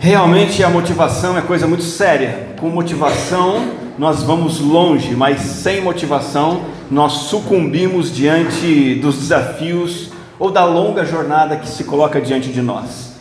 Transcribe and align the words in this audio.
Realmente 0.00 0.62
a 0.62 0.70
motivação 0.70 1.36
é 1.36 1.40
coisa 1.42 1.66
muito 1.66 1.82
séria. 1.82 2.50
Com 2.60 2.68
motivação 2.68 3.72
nós 3.98 4.22
vamos 4.22 4.60
longe, 4.60 5.16
mas 5.16 5.40
sem 5.40 5.80
motivação 5.80 6.60
nós 6.88 7.12
sucumbimos 7.12 8.14
diante 8.14 8.94
dos 8.94 9.16
desafios 9.18 10.12
ou 10.38 10.52
da 10.52 10.64
longa 10.64 11.04
jornada 11.04 11.56
que 11.56 11.68
se 11.68 11.82
coloca 11.82 12.20
diante 12.20 12.50
de 12.50 12.62
nós. 12.62 13.14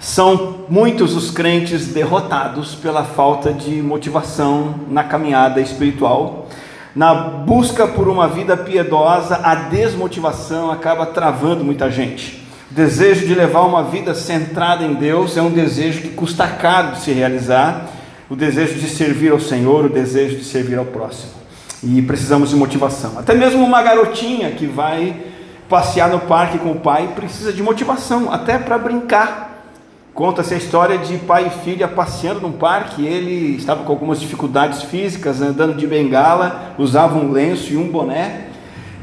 São 0.00 0.64
muitos 0.68 1.14
os 1.14 1.30
crentes 1.30 1.86
derrotados 1.86 2.74
pela 2.74 3.04
falta 3.04 3.52
de 3.52 3.80
motivação 3.80 4.74
na 4.90 5.04
caminhada 5.04 5.60
espiritual. 5.60 6.48
Na 6.96 7.14
busca 7.14 7.86
por 7.86 8.08
uma 8.08 8.26
vida 8.26 8.56
piedosa, 8.56 9.38
a 9.40 9.54
desmotivação 9.54 10.68
acaba 10.72 11.06
travando 11.06 11.64
muita 11.64 11.88
gente. 11.88 12.47
O 12.70 12.74
desejo 12.74 13.26
de 13.26 13.34
levar 13.34 13.62
uma 13.62 13.84
vida 13.84 14.14
centrada 14.14 14.84
em 14.84 14.92
Deus 14.92 15.38
é 15.38 15.42
um 15.42 15.50
desejo 15.50 16.02
que 16.02 16.10
custa 16.10 16.46
caro 16.46 16.92
de 16.92 17.00
se 17.00 17.12
realizar. 17.12 17.86
O 18.28 18.36
desejo 18.36 18.74
de 18.74 18.86
servir 18.90 19.32
ao 19.32 19.40
Senhor, 19.40 19.86
o 19.86 19.88
desejo 19.88 20.36
de 20.36 20.44
servir 20.44 20.78
ao 20.78 20.84
próximo. 20.84 21.32
E 21.82 22.02
precisamos 22.02 22.50
de 22.50 22.56
motivação. 22.56 23.18
Até 23.18 23.34
mesmo 23.34 23.64
uma 23.64 23.82
garotinha 23.82 24.50
que 24.50 24.66
vai 24.66 25.16
passear 25.66 26.10
no 26.10 26.20
parque 26.20 26.58
com 26.58 26.72
o 26.72 26.80
pai 26.80 27.12
precisa 27.16 27.54
de 27.54 27.62
motivação, 27.62 28.30
até 28.30 28.58
para 28.58 28.76
brincar. 28.76 29.64
Conta-se 30.12 30.52
a 30.52 30.58
história 30.58 30.98
de 30.98 31.16
pai 31.16 31.46
e 31.46 31.64
filha 31.64 31.88
passeando 31.88 32.40
num 32.40 32.52
parque. 32.52 33.06
Ele 33.06 33.56
estava 33.56 33.82
com 33.82 33.92
algumas 33.92 34.20
dificuldades 34.20 34.82
físicas, 34.82 35.40
andando 35.40 35.74
de 35.74 35.86
bengala, 35.86 36.74
usava 36.76 37.16
um 37.16 37.32
lenço 37.32 37.72
e 37.72 37.78
um 37.78 37.88
boné. 37.88 38.47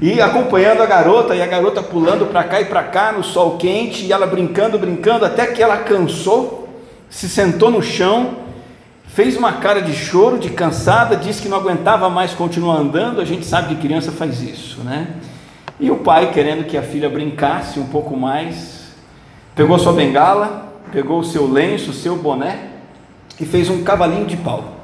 E 0.01 0.19
acompanhando 0.19 0.81
a 0.81 0.85
garota, 0.85 1.35
e 1.35 1.41
a 1.41 1.45
garota 1.45 1.81
pulando 1.81 2.25
para 2.25 2.43
cá 2.43 2.59
e 2.59 2.65
para 2.65 2.83
cá 2.83 3.11
no 3.13 3.23
sol 3.23 3.57
quente, 3.57 4.05
e 4.05 4.11
ela 4.11 4.27
brincando, 4.27 4.77
brincando, 4.77 5.23
até 5.23 5.47
que 5.47 5.63
ela 5.63 5.77
cansou, 5.77 6.67
se 7.09 7.29
sentou 7.29 7.71
no 7.71 7.81
chão, 7.81 8.37
fez 9.07 9.37
uma 9.37 9.53
cara 9.53 9.81
de 9.81 9.93
choro, 9.93 10.37
de 10.37 10.49
cansada, 10.49 11.15
disse 11.15 11.41
que 11.41 11.47
não 11.47 11.57
aguentava 11.57 12.09
mais 12.09 12.33
continuar 12.33 12.75
andando. 12.75 13.21
A 13.21 13.25
gente 13.25 13.45
sabe 13.45 13.73
que 13.73 13.81
criança 13.81 14.11
faz 14.11 14.41
isso, 14.41 14.81
né? 14.81 15.07
E 15.79 15.89
o 15.89 15.97
pai, 15.97 16.31
querendo 16.31 16.65
que 16.65 16.77
a 16.77 16.81
filha 16.81 17.09
brincasse 17.09 17.79
um 17.79 17.85
pouco 17.85 18.17
mais, 18.17 18.93
pegou 19.55 19.79
sua 19.79 19.93
bengala, 19.93 20.73
pegou 20.91 21.19
o 21.19 21.23
seu 21.23 21.49
lenço, 21.49 21.91
o 21.91 21.93
seu 21.93 22.17
boné 22.17 22.71
e 23.39 23.45
fez 23.45 23.69
um 23.69 23.83
cavalinho 23.83 24.25
de 24.25 24.37
pau. 24.37 24.74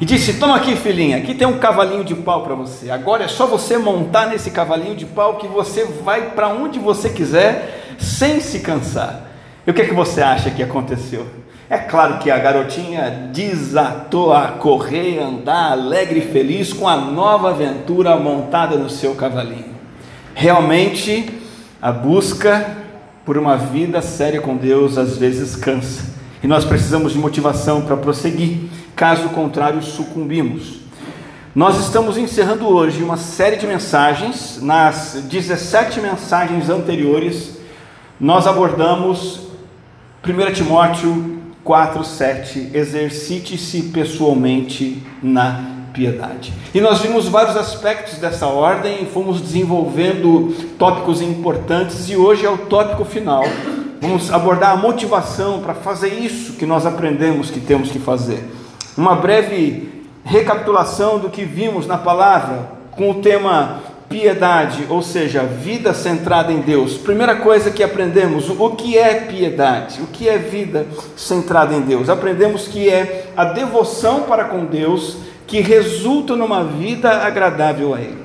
E 0.00 0.04
disse: 0.04 0.34
Toma 0.34 0.56
aqui, 0.56 0.76
filhinha, 0.76 1.16
aqui 1.16 1.34
tem 1.34 1.46
um 1.46 1.58
cavalinho 1.58 2.04
de 2.04 2.14
pau 2.14 2.42
para 2.42 2.54
você. 2.54 2.90
Agora 2.90 3.24
é 3.24 3.28
só 3.28 3.46
você 3.46 3.76
montar 3.76 4.26
nesse 4.26 4.50
cavalinho 4.50 4.94
de 4.94 5.06
pau 5.06 5.36
que 5.36 5.46
você 5.46 5.84
vai 5.84 6.30
para 6.30 6.48
onde 6.48 6.78
você 6.78 7.08
quiser 7.08 7.96
sem 7.98 8.40
se 8.40 8.60
cansar. 8.60 9.24
E 9.66 9.70
o 9.70 9.74
que, 9.74 9.82
é 9.82 9.86
que 9.86 9.94
você 9.94 10.22
acha 10.22 10.50
que 10.50 10.62
aconteceu? 10.62 11.26
É 11.70 11.76
claro 11.76 12.18
que 12.18 12.30
a 12.30 12.38
garotinha 12.38 13.30
desatou 13.32 14.32
a 14.32 14.48
correr, 14.48 15.18
andar 15.18 15.72
alegre 15.72 16.20
e 16.20 16.32
feliz 16.32 16.72
com 16.72 16.88
a 16.88 16.96
nova 16.96 17.50
aventura 17.50 18.16
montada 18.16 18.76
no 18.76 18.88
seu 18.88 19.14
cavalinho. 19.14 19.76
Realmente, 20.34 21.28
a 21.82 21.92
busca 21.92 22.78
por 23.26 23.36
uma 23.36 23.58
vida 23.58 24.00
séria 24.00 24.40
com 24.40 24.56
Deus 24.56 24.96
às 24.96 25.18
vezes 25.18 25.54
cansa. 25.54 26.04
E 26.42 26.46
nós 26.46 26.64
precisamos 26.64 27.12
de 27.12 27.18
motivação 27.18 27.82
para 27.82 27.96
prosseguir, 27.98 28.70
caso 28.98 29.28
contrário, 29.28 29.80
sucumbimos. 29.80 30.80
Nós 31.54 31.78
estamos 31.78 32.18
encerrando 32.18 32.66
hoje 32.66 33.00
uma 33.00 33.16
série 33.16 33.54
de 33.54 33.64
mensagens. 33.64 34.58
Nas 34.60 35.22
17 35.30 36.00
mensagens 36.00 36.68
anteriores, 36.68 37.58
nós 38.20 38.44
abordamos 38.48 39.42
1 40.24 40.52
Timóteo 40.52 41.38
4:7 41.64 42.74
exercite-se 42.74 43.82
pessoalmente 43.82 45.00
na 45.22 45.76
piedade. 45.94 46.52
E 46.74 46.80
nós 46.80 46.98
vimos 46.98 47.28
vários 47.28 47.56
aspectos 47.56 48.18
dessa 48.18 48.48
ordem, 48.48 49.06
fomos 49.06 49.40
desenvolvendo 49.40 50.52
tópicos 50.76 51.22
importantes 51.22 52.10
e 52.10 52.16
hoje 52.16 52.44
é 52.44 52.50
o 52.50 52.58
tópico 52.58 53.04
final. 53.04 53.44
Vamos 54.00 54.32
abordar 54.32 54.72
a 54.72 54.76
motivação 54.76 55.60
para 55.60 55.74
fazer 55.74 56.14
isso 56.14 56.54
que 56.54 56.66
nós 56.66 56.84
aprendemos 56.84 57.48
que 57.48 57.60
temos 57.60 57.92
que 57.92 58.00
fazer. 58.00 58.57
Uma 58.98 59.14
breve 59.14 60.02
recapitulação 60.24 61.20
do 61.20 61.30
que 61.30 61.44
vimos 61.44 61.86
na 61.86 61.96
palavra 61.96 62.68
com 62.90 63.12
o 63.12 63.22
tema 63.22 63.80
piedade, 64.08 64.86
ou 64.88 65.00
seja, 65.02 65.44
vida 65.44 65.94
centrada 65.94 66.52
em 66.52 66.60
Deus. 66.60 66.96
Primeira 66.96 67.36
coisa 67.36 67.70
que 67.70 67.84
aprendemos, 67.84 68.50
o 68.50 68.70
que 68.70 68.98
é 68.98 69.14
piedade? 69.20 70.02
O 70.02 70.08
que 70.08 70.28
é 70.28 70.36
vida 70.36 70.84
centrada 71.16 71.76
em 71.76 71.82
Deus? 71.82 72.08
Aprendemos 72.08 72.66
que 72.66 72.90
é 72.90 73.26
a 73.36 73.44
devoção 73.44 74.22
para 74.22 74.46
com 74.46 74.64
Deus 74.64 75.18
que 75.46 75.60
resulta 75.60 76.34
numa 76.34 76.64
vida 76.64 77.08
agradável 77.22 77.94
a 77.94 78.00
Ele. 78.00 78.18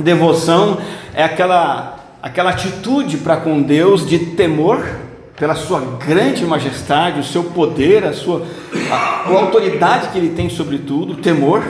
Devoção 0.00 0.78
é 1.14 1.22
aquela, 1.22 1.96
aquela 2.20 2.50
atitude 2.50 3.18
para 3.18 3.36
com 3.36 3.62
Deus 3.62 4.04
de 4.04 4.18
temor 4.18 5.05
pela 5.36 5.54
sua 5.54 5.80
grande 5.80 6.44
majestade, 6.44 7.20
o 7.20 7.24
seu 7.24 7.44
poder, 7.44 8.04
a 8.04 8.12
sua 8.12 8.42
a, 8.90 9.28
a 9.28 9.28
autoridade 9.28 10.08
que 10.08 10.18
Ele 10.18 10.30
tem 10.30 10.48
sobre 10.48 10.78
tudo, 10.78 11.16
temor 11.16 11.62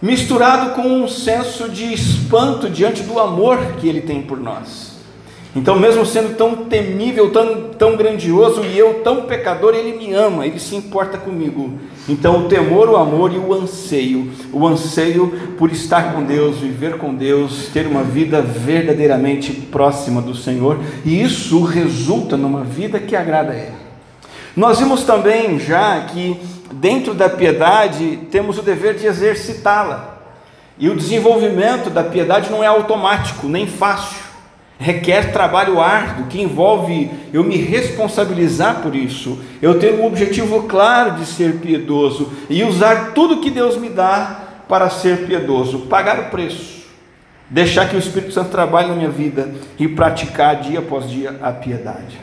misturado 0.00 0.70
com 0.70 0.82
um 0.82 1.06
senso 1.06 1.68
de 1.68 1.92
espanto 1.92 2.70
diante 2.70 3.02
do 3.02 3.18
amor 3.18 3.58
que 3.78 3.88
ele 3.88 4.00
tem 4.00 4.22
por 4.22 4.40
nós. 4.40 4.89
Então, 5.54 5.78
mesmo 5.78 6.06
sendo 6.06 6.36
tão 6.36 6.54
temível, 6.66 7.30
tão, 7.30 7.70
tão 7.76 7.96
grandioso 7.96 8.64
e 8.64 8.78
eu 8.78 9.00
tão 9.02 9.22
pecador, 9.22 9.74
ele 9.74 9.98
me 9.98 10.12
ama, 10.12 10.46
ele 10.46 10.60
se 10.60 10.76
importa 10.76 11.18
comigo. 11.18 11.72
Então, 12.08 12.44
o 12.44 12.48
temor, 12.48 12.88
o 12.88 12.96
amor 12.96 13.32
e 13.32 13.38
o 13.38 13.52
anseio, 13.52 14.30
o 14.52 14.66
anseio 14.66 15.32
por 15.58 15.72
estar 15.72 16.14
com 16.14 16.22
Deus, 16.22 16.58
viver 16.58 16.98
com 16.98 17.12
Deus, 17.14 17.68
ter 17.72 17.86
uma 17.86 18.04
vida 18.04 18.40
verdadeiramente 18.40 19.52
próxima 19.52 20.22
do 20.22 20.36
Senhor, 20.36 20.78
e 21.04 21.20
isso 21.20 21.62
resulta 21.64 22.36
numa 22.36 22.62
vida 22.62 23.00
que 23.00 23.16
agrada 23.16 23.52
a 23.52 23.56
Ele. 23.56 23.80
Nós 24.56 24.78
vimos 24.78 25.02
também 25.02 25.58
já 25.58 26.00
que 26.02 26.38
dentro 26.72 27.14
da 27.14 27.28
piedade, 27.28 28.20
temos 28.30 28.58
o 28.58 28.62
dever 28.62 28.94
de 28.94 29.06
exercitá-la. 29.06 30.18
E 30.78 30.88
o 30.88 30.96
desenvolvimento 30.96 31.90
da 31.90 32.02
piedade 32.02 32.50
não 32.50 32.62
é 32.62 32.66
automático, 32.66 33.48
nem 33.48 33.66
fácil. 33.66 34.29
Requer 34.82 35.30
trabalho 35.30 35.78
árduo, 35.78 36.24
que 36.26 36.40
envolve 36.40 37.10
eu 37.34 37.44
me 37.44 37.58
responsabilizar 37.58 38.80
por 38.80 38.96
isso, 38.96 39.38
eu 39.60 39.78
ter 39.78 39.92
um 39.92 40.06
objetivo 40.06 40.62
claro 40.62 41.16
de 41.16 41.26
ser 41.26 41.56
piedoso 41.56 42.32
e 42.48 42.64
usar 42.64 43.12
tudo 43.12 43.42
que 43.42 43.50
Deus 43.50 43.76
me 43.76 43.90
dá 43.90 44.40
para 44.66 44.88
ser 44.88 45.26
piedoso, 45.26 45.80
pagar 45.80 46.18
o 46.18 46.30
preço, 46.30 46.86
deixar 47.50 47.90
que 47.90 47.96
o 47.96 47.98
Espírito 47.98 48.32
Santo 48.32 48.48
trabalhe 48.48 48.88
na 48.88 48.94
minha 48.94 49.10
vida 49.10 49.52
e 49.78 49.86
praticar 49.86 50.56
dia 50.62 50.78
após 50.78 51.10
dia 51.10 51.36
a 51.42 51.52
piedade. 51.52 52.18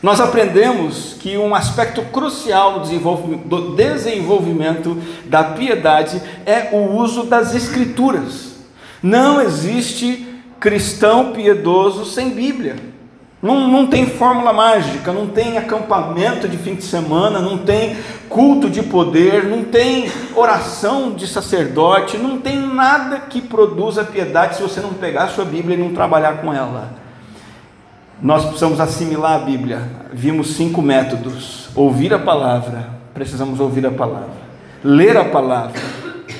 Nós 0.00 0.20
aprendemos 0.20 1.16
que 1.18 1.36
um 1.36 1.56
aspecto 1.56 2.02
crucial 2.02 2.84
do 2.84 3.74
desenvolvimento 3.74 4.96
da 5.24 5.42
piedade 5.42 6.22
é 6.46 6.68
o 6.70 6.94
uso 6.94 7.24
das 7.24 7.52
Escrituras. 7.52 8.58
Não 9.02 9.40
existe 9.40 10.27
cristão 10.60 11.32
piedoso 11.32 12.04
sem 12.04 12.30
Bíblia. 12.30 12.76
Não, 13.40 13.68
não 13.68 13.86
tem 13.86 14.04
fórmula 14.04 14.52
mágica, 14.52 15.12
não 15.12 15.28
tem 15.28 15.56
acampamento 15.56 16.48
de 16.48 16.56
fim 16.56 16.74
de 16.74 16.82
semana, 16.82 17.38
não 17.38 17.58
tem 17.58 17.96
culto 18.28 18.68
de 18.68 18.82
poder, 18.82 19.44
não 19.44 19.62
tem 19.62 20.10
oração 20.34 21.12
de 21.12 21.24
sacerdote, 21.26 22.16
não 22.16 22.40
tem 22.40 22.58
nada 22.58 23.20
que 23.20 23.40
produza 23.40 24.02
piedade 24.02 24.56
se 24.56 24.62
você 24.62 24.80
não 24.80 24.92
pegar 24.92 25.24
a 25.24 25.28
sua 25.28 25.44
Bíblia 25.44 25.76
e 25.76 25.80
não 25.80 25.94
trabalhar 25.94 26.38
com 26.38 26.52
ela. 26.52 26.90
Nós 28.20 28.44
precisamos 28.44 28.80
assimilar 28.80 29.36
a 29.36 29.44
Bíblia. 29.44 29.82
Vimos 30.12 30.56
cinco 30.56 30.82
métodos: 30.82 31.68
ouvir 31.76 32.12
a 32.12 32.18
palavra, 32.18 32.88
precisamos 33.14 33.60
ouvir 33.60 33.86
a 33.86 33.92
palavra. 33.92 34.48
Ler 34.82 35.16
a 35.16 35.24
palavra, 35.24 35.80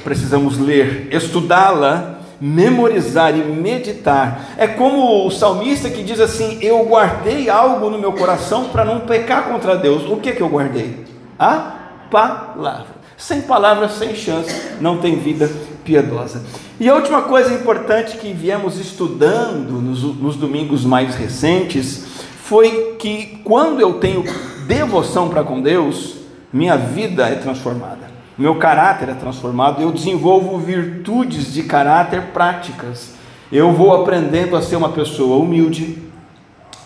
precisamos 0.03 0.59
ler. 0.59 1.09
Estudá-la, 1.13 2.18
memorizar 2.41 3.37
e 3.37 3.43
meditar. 3.43 4.55
É 4.57 4.67
como 4.67 5.27
o 5.27 5.31
salmista 5.31 5.91
que 5.91 6.03
diz 6.03 6.21
assim: 6.21 6.59
Eu 6.61 6.85
guardei 6.85 7.49
algo 7.49 7.91
no 7.91 7.99
meu 7.99 8.13
coração 8.13 8.65
para 8.67 8.85
não 8.85 9.01
pecar 9.01 9.49
contra 9.49 9.77
Deus. 9.77 10.09
O 10.09 10.17
que, 10.17 10.33
que 10.33 10.43
eu 10.43 10.49
guardei? 10.49 11.05
A 11.39 11.75
palavra. 12.11 12.99
Sem 13.17 13.43
palavra, 13.43 13.89
sem 13.89 14.15
chance, 14.15 14.55
não 14.81 14.99
tem 14.99 15.17
vida 15.17 15.51
piedosa. 15.85 16.45
E 16.79 16.89
a 16.89 16.95
última 16.95 17.23
coisa 17.23 17.53
importante 17.53 18.17
que 18.17 18.33
viemos 18.33 18.79
estudando 18.79 19.73
nos, 19.81 20.03
nos 20.03 20.37
domingos 20.37 20.85
mais 20.85 21.17
recentes 21.17 22.07
foi 22.45 22.97
que 22.99 23.41
quando 23.43 23.81
eu 23.81 23.95
tenho 23.95 24.25
devoção 24.69 25.29
para 25.29 25.43
com 25.43 25.61
Deus, 25.61 26.15
minha 26.53 26.77
vida 26.77 27.27
é 27.27 27.35
transformada, 27.35 28.08
meu 28.39 28.55
caráter 28.55 29.09
é 29.09 29.15
transformado, 29.15 29.83
eu 29.83 29.91
desenvolvo 29.91 30.59
virtudes 30.59 31.53
de 31.53 31.65
caráter 31.65 32.27
práticas, 32.33 33.15
eu 33.51 33.73
vou 33.73 33.93
aprendendo 33.93 34.57
a 34.57 34.63
ser 34.63 34.77
uma 34.77 34.91
pessoa 34.91 35.43
humilde, 35.43 35.99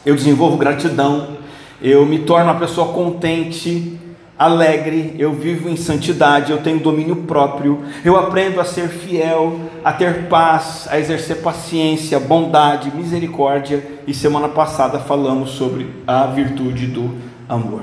eu 0.06 0.14
desenvolvo 0.14 0.56
gratidão, 0.56 1.36
eu 1.80 2.06
me 2.06 2.20
torno 2.20 2.50
uma 2.50 2.58
pessoa 2.58 2.92
contente, 2.92 3.98
alegre, 4.38 5.14
eu 5.18 5.32
vivo 5.32 5.68
em 5.68 5.76
santidade, 5.76 6.50
eu 6.50 6.62
tenho 6.62 6.80
domínio 6.80 7.16
próprio, 7.16 7.84
eu 8.04 8.16
aprendo 8.16 8.60
a 8.60 8.64
ser 8.64 8.88
fiel, 8.88 9.60
a 9.84 9.92
ter 9.92 10.28
paz, 10.28 10.88
a 10.90 10.98
exercer 10.98 11.42
paciência, 11.42 12.18
bondade, 12.18 12.90
misericórdia, 12.94 13.84
e 14.06 14.14
semana 14.14 14.48
passada 14.48 14.98
falamos 14.98 15.50
sobre 15.50 15.88
a 16.06 16.26
virtude 16.26 16.86
do 16.86 17.14
amor. 17.48 17.82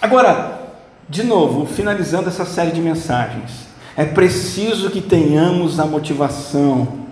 Agora, 0.00 0.65
de 1.08 1.22
novo, 1.22 1.66
finalizando 1.66 2.28
essa 2.28 2.44
série 2.44 2.72
de 2.72 2.80
mensagens, 2.80 3.66
é 3.96 4.04
preciso 4.04 4.90
que 4.90 5.00
tenhamos 5.00 5.78
a 5.78 5.86
motivação 5.86 7.06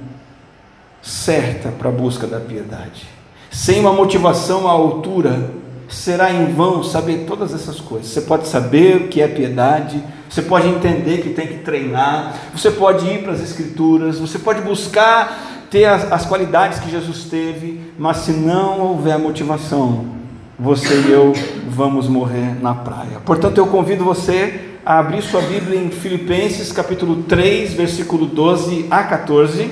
certa 1.00 1.68
para 1.68 1.90
a 1.90 1.92
busca 1.92 2.26
da 2.26 2.40
piedade. 2.40 3.06
Sem 3.50 3.80
uma 3.80 3.92
motivação 3.92 4.66
à 4.66 4.72
altura, 4.72 5.50
será 5.88 6.32
em 6.32 6.52
vão 6.52 6.82
saber 6.82 7.24
todas 7.26 7.54
essas 7.54 7.80
coisas. 7.80 8.08
Você 8.08 8.22
pode 8.22 8.48
saber 8.48 8.96
o 8.96 9.08
que 9.08 9.22
é 9.22 9.28
piedade, 9.28 10.02
você 10.28 10.42
pode 10.42 10.66
entender 10.66 11.22
que 11.22 11.30
tem 11.30 11.46
que 11.46 11.58
treinar, 11.58 12.34
você 12.52 12.70
pode 12.70 13.06
ir 13.06 13.22
para 13.22 13.32
as 13.32 13.40
Escrituras, 13.40 14.18
você 14.18 14.38
pode 14.38 14.60
buscar 14.62 15.66
ter 15.70 15.84
as, 15.84 16.10
as 16.10 16.26
qualidades 16.26 16.80
que 16.80 16.90
Jesus 16.90 17.24
teve, 17.24 17.80
mas 17.96 18.18
se 18.18 18.32
não 18.32 18.80
houver 18.80 19.18
motivação, 19.18 20.23
você 20.58 21.00
e 21.08 21.10
eu 21.10 21.32
vamos 21.68 22.08
morrer 22.08 22.60
na 22.62 22.74
praia. 22.74 23.20
Portanto, 23.24 23.58
eu 23.58 23.66
convido 23.66 24.04
você 24.04 24.76
a 24.86 24.98
abrir 24.98 25.22
sua 25.22 25.40
Bíblia 25.42 25.80
em 25.80 25.90
Filipenses 25.90 26.70
capítulo 26.70 27.24
3, 27.24 27.74
versículo 27.74 28.26
12 28.26 28.86
a 28.90 29.02
14, 29.02 29.70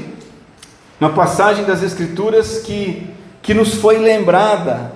uma 1.01 1.11
passagem 1.11 1.65
das 1.65 1.83
Escrituras 1.83 2.59
que, 2.59 3.07
que 3.41 3.55
nos 3.55 3.75
foi 3.75 3.99
lembrada 3.99 4.93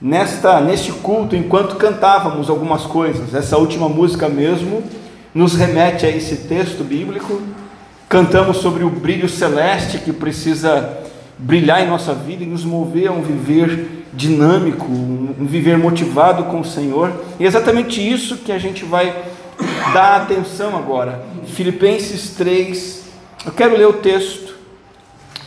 nesta 0.00 0.60
neste 0.60 0.92
culto 0.92 1.34
enquanto 1.34 1.76
cantávamos 1.76 2.48
algumas 2.48 2.82
coisas. 2.82 3.34
Essa 3.34 3.58
última 3.58 3.88
música 3.88 4.28
mesmo 4.28 4.82
nos 5.34 5.54
remete 5.54 6.06
a 6.06 6.10
esse 6.10 6.36
texto 6.48 6.82
bíblico. 6.82 7.40
Cantamos 8.08 8.58
sobre 8.58 8.84
o 8.84 8.90
brilho 8.90 9.28
celeste 9.28 9.98
que 9.98 10.12
precisa 10.12 10.98
brilhar 11.36 11.82
em 11.82 11.88
nossa 11.88 12.14
vida 12.14 12.42
e 12.42 12.46
nos 12.46 12.64
mover 12.64 13.08
a 13.08 13.12
um 13.12 13.22
viver 13.22 13.97
dinâmico, 14.12 14.86
um 14.86 15.46
viver 15.46 15.78
motivado 15.78 16.44
com 16.44 16.60
o 16.60 16.64
Senhor. 16.64 17.12
E 17.38 17.44
é 17.44 17.46
exatamente 17.46 18.00
isso 18.00 18.38
que 18.38 18.52
a 18.52 18.58
gente 18.58 18.84
vai 18.84 19.14
dar 19.92 20.22
atenção 20.22 20.76
agora. 20.76 21.24
Filipenses 21.46 22.30
3. 22.30 23.04
Eu 23.46 23.52
quero 23.52 23.76
ler 23.76 23.86
o 23.86 23.94
texto 23.94 24.54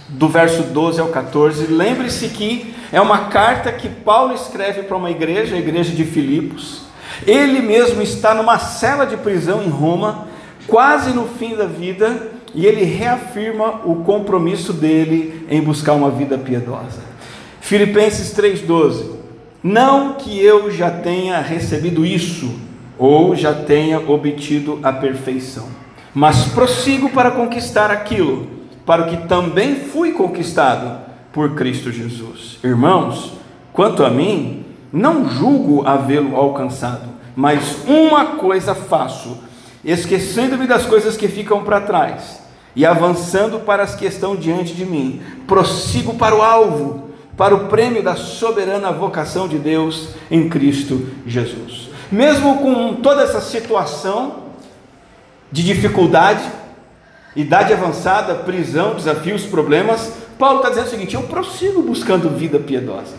do 0.09 0.27
verso 0.27 0.63
12 0.63 0.99
ao 0.99 1.07
14. 1.07 1.67
Lembre-se 1.67 2.29
que 2.29 2.73
é 2.91 2.99
uma 2.99 3.29
carta 3.29 3.71
que 3.71 3.87
Paulo 3.87 4.33
escreve 4.33 4.83
para 4.83 4.97
uma 4.97 5.09
igreja, 5.09 5.55
a 5.55 5.59
igreja 5.59 5.93
de 5.93 6.03
Filipos. 6.03 6.81
Ele 7.25 7.61
mesmo 7.61 8.01
está 8.01 8.33
numa 8.33 8.57
cela 8.57 9.05
de 9.05 9.17
prisão 9.17 9.63
em 9.63 9.69
Roma, 9.69 10.27
quase 10.67 11.11
no 11.11 11.27
fim 11.27 11.55
da 11.55 11.65
vida, 11.65 12.31
e 12.53 12.65
ele 12.65 12.83
reafirma 12.83 13.81
o 13.85 14.03
compromisso 14.03 14.73
dele 14.73 15.45
em 15.49 15.61
buscar 15.61 15.93
uma 15.93 16.09
vida 16.09 16.37
piedosa. 16.37 17.10
Filipenses 17.71 18.33
3,12: 18.33 19.11
Não 19.63 20.15
que 20.15 20.37
eu 20.43 20.69
já 20.69 20.91
tenha 20.91 21.39
recebido 21.39 22.05
isso, 22.05 22.53
ou 22.99 23.33
já 23.33 23.53
tenha 23.53 23.97
obtido 23.97 24.77
a 24.83 24.91
perfeição, 24.91 25.69
mas 26.13 26.49
prossigo 26.49 27.09
para 27.11 27.31
conquistar 27.31 27.89
aquilo, 27.89 28.45
para 28.85 29.03
o 29.03 29.05
que 29.07 29.25
também 29.25 29.75
fui 29.75 30.11
conquistado 30.11 30.99
por 31.31 31.55
Cristo 31.55 31.93
Jesus. 31.93 32.59
Irmãos, 32.61 33.35
quanto 33.71 34.03
a 34.03 34.09
mim, 34.09 34.65
não 34.91 35.29
julgo 35.29 35.87
havê-lo 35.87 36.35
alcançado, 36.35 37.07
mas 37.37 37.85
uma 37.87 38.35
coisa 38.35 38.75
faço, 38.75 39.37
esquecendo-me 39.81 40.67
das 40.67 40.85
coisas 40.85 41.15
que 41.15 41.29
ficam 41.29 41.63
para 41.63 41.79
trás 41.79 42.41
e 42.75 42.85
avançando 42.85 43.61
para 43.61 43.83
as 43.83 43.95
que 43.95 44.05
estão 44.05 44.35
diante 44.35 44.73
de 44.73 44.85
mim, 44.85 45.21
prossigo 45.47 46.15
para 46.15 46.35
o 46.35 46.41
alvo, 46.41 47.10
para 47.41 47.55
o 47.55 47.65
prêmio 47.65 48.03
da 48.03 48.15
soberana 48.15 48.91
vocação 48.91 49.47
de 49.47 49.57
Deus 49.57 50.09
em 50.29 50.47
Cristo 50.47 51.09
Jesus. 51.25 51.89
Mesmo 52.11 52.59
com 52.59 52.93
toda 52.93 53.23
essa 53.23 53.41
situação 53.41 54.43
de 55.51 55.63
dificuldade, 55.63 56.43
idade 57.35 57.73
avançada, 57.73 58.35
prisão, 58.35 58.93
desafios, 58.93 59.43
problemas, 59.43 60.13
Paulo 60.37 60.57
está 60.57 60.69
dizendo 60.69 60.85
o 60.85 60.89
seguinte: 60.91 61.15
eu 61.15 61.23
prossigo 61.23 61.81
buscando 61.81 62.29
vida 62.29 62.59
piedosa, 62.59 63.15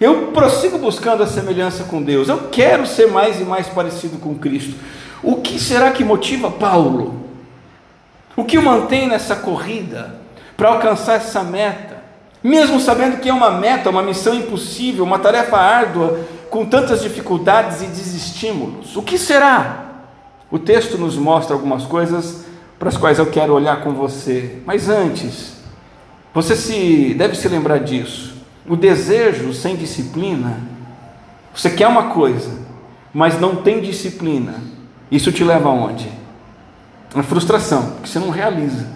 eu 0.00 0.28
prossigo 0.28 0.78
buscando 0.78 1.22
a 1.22 1.26
semelhança 1.26 1.84
com 1.84 2.02
Deus, 2.02 2.30
eu 2.30 2.48
quero 2.50 2.86
ser 2.86 3.08
mais 3.08 3.38
e 3.38 3.44
mais 3.44 3.66
parecido 3.66 4.16
com 4.16 4.34
Cristo. 4.34 4.74
O 5.22 5.42
que 5.42 5.60
será 5.60 5.90
que 5.90 6.02
motiva 6.02 6.50
Paulo? 6.50 7.22
O 8.34 8.46
que 8.46 8.56
o 8.56 8.62
mantém 8.62 9.06
nessa 9.06 9.36
corrida 9.36 10.14
para 10.56 10.70
alcançar 10.70 11.16
essa 11.16 11.42
meta? 11.44 11.91
Mesmo 12.42 12.80
sabendo 12.80 13.18
que 13.18 13.28
é 13.28 13.32
uma 13.32 13.50
meta, 13.50 13.90
uma 13.90 14.02
missão 14.02 14.34
impossível, 14.34 15.04
uma 15.04 15.18
tarefa 15.18 15.56
árdua, 15.56 16.20
com 16.50 16.66
tantas 16.66 17.00
dificuldades 17.00 17.82
e 17.82 17.86
desestímulos. 17.86 18.96
O 18.96 19.02
que 19.02 19.16
será? 19.16 19.86
O 20.50 20.58
texto 20.58 20.98
nos 20.98 21.16
mostra 21.16 21.54
algumas 21.54 21.84
coisas 21.84 22.44
para 22.78 22.88
as 22.88 22.96
quais 22.96 23.18
eu 23.18 23.26
quero 23.26 23.54
olhar 23.54 23.80
com 23.82 23.92
você. 23.92 24.60
Mas 24.66 24.88
antes, 24.88 25.54
você 26.34 26.56
se 26.56 27.14
deve 27.14 27.36
se 27.36 27.48
lembrar 27.48 27.78
disso. 27.78 28.34
O 28.66 28.76
desejo 28.76 29.54
sem 29.54 29.76
disciplina, 29.76 30.60
você 31.54 31.70
quer 31.70 31.86
uma 31.86 32.10
coisa, 32.10 32.50
mas 33.14 33.40
não 33.40 33.56
tem 33.56 33.80
disciplina. 33.80 34.54
Isso 35.10 35.30
te 35.30 35.44
leva 35.44 35.68
aonde? 35.68 36.10
A 37.14 37.22
frustração, 37.22 37.92
porque 37.92 38.08
você 38.08 38.18
não 38.18 38.30
realiza. 38.30 38.86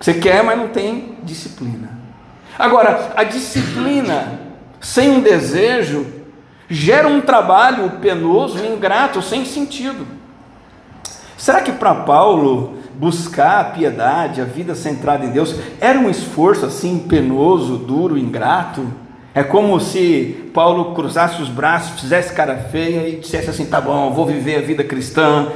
Você 0.00 0.14
quer, 0.14 0.42
mas 0.42 0.58
não 0.58 0.68
tem 0.68 1.16
disciplina. 1.22 1.95
Agora, 2.58 3.12
a 3.16 3.24
disciplina 3.24 4.40
sem 4.80 5.10
um 5.10 5.20
desejo 5.20 6.06
gera 6.68 7.06
um 7.06 7.20
trabalho 7.20 7.90
penoso, 8.00 8.64
ingrato, 8.64 9.22
sem 9.22 9.44
sentido. 9.44 10.06
Será 11.36 11.60
que 11.60 11.72
para 11.72 11.94
Paulo 11.94 12.78
buscar 12.94 13.60
a 13.60 13.64
piedade, 13.64 14.40
a 14.40 14.44
vida 14.44 14.74
centrada 14.74 15.24
em 15.24 15.30
Deus, 15.30 15.54
era 15.80 15.98
um 15.98 16.08
esforço 16.08 16.64
assim 16.64 16.98
penoso, 16.98 17.76
duro, 17.76 18.16
ingrato. 18.16 18.86
É 19.34 19.42
como 19.42 19.78
se 19.78 20.50
Paulo 20.54 20.94
cruzasse 20.94 21.42
os 21.42 21.48
braços, 21.50 22.00
fizesse 22.00 22.32
cara 22.32 22.56
feia 22.56 23.08
e 23.08 23.16
dissesse 23.20 23.50
assim: 23.50 23.66
tá 23.66 23.80
bom, 23.80 24.10
vou 24.12 24.24
viver 24.24 24.56
a 24.56 24.62
vida 24.62 24.82
cristã, 24.82 25.48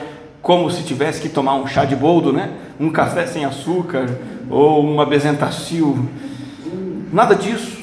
como 0.42 0.70
se 0.70 0.82
tivesse 0.82 1.20
que 1.20 1.30
tomar 1.30 1.54
um 1.54 1.66
chá 1.66 1.86
de 1.86 1.96
boldo, 1.96 2.30
né? 2.30 2.50
Um 2.78 2.90
café 2.90 3.26
sem 3.26 3.44
açúcar 3.44 4.06
ou 4.50 4.84
uma 4.84 5.06
bezentacil. 5.06 6.08
Nada 7.12 7.34
disso. 7.34 7.78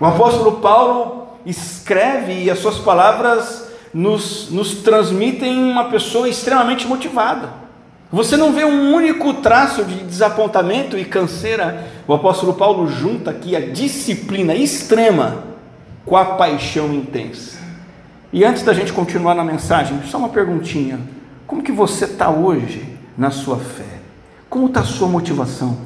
O 0.00 0.04
apóstolo 0.04 0.60
Paulo 0.60 1.28
escreve 1.46 2.44
e 2.44 2.50
as 2.50 2.58
suas 2.58 2.78
palavras 2.78 3.68
nos, 3.94 4.50
nos 4.50 4.74
transmitem 4.76 5.56
uma 5.58 5.84
pessoa 5.84 6.28
extremamente 6.28 6.86
motivada. 6.86 7.66
Você 8.12 8.36
não 8.36 8.52
vê 8.52 8.64
um 8.64 8.94
único 8.94 9.34
traço 9.34 9.84
de 9.84 10.02
desapontamento 10.04 10.98
e 10.98 11.04
canseira. 11.04 11.86
O 12.06 12.14
apóstolo 12.14 12.54
Paulo 12.54 12.88
junta 12.88 13.30
aqui 13.30 13.56
a 13.56 13.70
disciplina 13.70 14.54
extrema 14.54 15.44
com 16.04 16.16
a 16.16 16.24
paixão 16.24 16.92
intensa. 16.92 17.58
E 18.32 18.44
antes 18.44 18.62
da 18.62 18.72
gente 18.72 18.92
continuar 18.92 19.34
na 19.34 19.44
mensagem, 19.44 20.00
só 20.04 20.18
uma 20.18 20.28
perguntinha: 20.28 21.00
como 21.46 21.62
que 21.62 21.72
você 21.72 22.04
está 22.04 22.30
hoje 22.30 22.84
na 23.16 23.30
sua 23.30 23.56
fé? 23.56 24.00
Como 24.48 24.66
está 24.66 24.80
a 24.80 24.84
sua 24.84 25.08
motivação? 25.08 25.85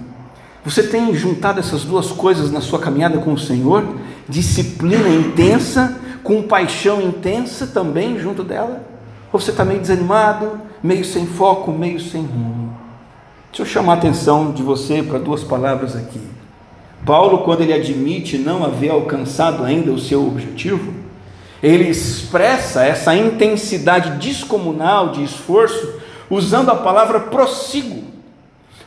Você 0.65 0.83
tem 0.83 1.15
juntado 1.15 1.59
essas 1.59 1.85
duas 1.85 2.09
coisas 2.09 2.51
na 2.51 2.61
sua 2.61 2.79
caminhada 2.79 3.19
com 3.19 3.33
o 3.33 3.39
Senhor? 3.39 3.83
Disciplina 4.29 5.09
intensa 5.09 5.99
com 6.23 6.43
paixão 6.43 7.01
intensa 7.01 7.67
também 7.67 8.19
junto 8.19 8.45
dela? 8.45 8.85
Ou 9.33 9.41
você 9.41 9.53
está 9.53 9.65
meio 9.65 9.81
desanimado, 9.81 10.61
meio 10.83 11.05
sem 11.05 11.27
foco, 11.27 11.73
meio 11.73 11.99
sem 11.99 12.23
rumo. 12.23 12.77
Deixa 13.51 13.63
eu 13.63 13.67
chamar 13.67 13.95
a 13.95 13.97
atenção 13.97 14.53
de 14.53 14.63
você 14.63 15.03
para 15.03 15.19
duas 15.19 15.43
palavras 15.43 15.97
aqui. 15.97 16.21
Paulo, 17.07 17.39
quando 17.39 17.63
ele 17.63 17.73
admite 17.73 18.37
não 18.37 18.63
haver 18.63 18.91
alcançado 18.91 19.65
ainda 19.65 19.91
o 19.91 19.99
seu 19.99 20.27
objetivo, 20.27 20.93
ele 21.63 21.89
expressa 21.89 22.85
essa 22.85 23.15
intensidade 23.15 24.19
descomunal 24.19 25.11
de 25.11 25.25
esforço 25.25 26.01
usando 26.29 26.71
a 26.71 26.77
palavra 26.77 27.21
prossigo. 27.21 28.10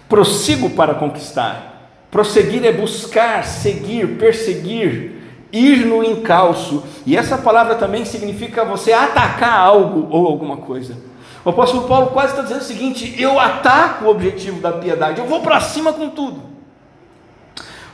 Prossigo 0.07 0.69
para 0.69 0.93
conquistar. 0.95 1.73
Prosseguir 2.11 2.63
é 2.63 2.71
buscar, 2.71 3.43
seguir, 3.43 4.17
perseguir, 4.19 5.13
ir 5.51 5.85
no 5.85 6.03
encalço. 6.03 6.83
E 7.05 7.17
essa 7.17 7.37
palavra 7.37 7.75
também 7.75 8.05
significa 8.05 8.63
você 8.63 8.93
atacar 8.93 9.59
algo 9.59 10.07
ou 10.11 10.27
alguma 10.27 10.57
coisa. 10.57 10.95
O 11.43 11.49
apóstolo 11.49 11.87
Paulo 11.87 12.11
quase 12.11 12.33
está 12.33 12.43
dizendo 12.43 12.61
o 12.61 12.65
seguinte: 12.65 13.15
eu 13.19 13.39
ataco 13.39 14.05
o 14.05 14.09
objetivo 14.09 14.61
da 14.61 14.71
piedade, 14.71 15.19
eu 15.19 15.27
vou 15.27 15.41
para 15.41 15.59
cima 15.59 15.91
com 15.91 16.09
tudo. 16.09 16.41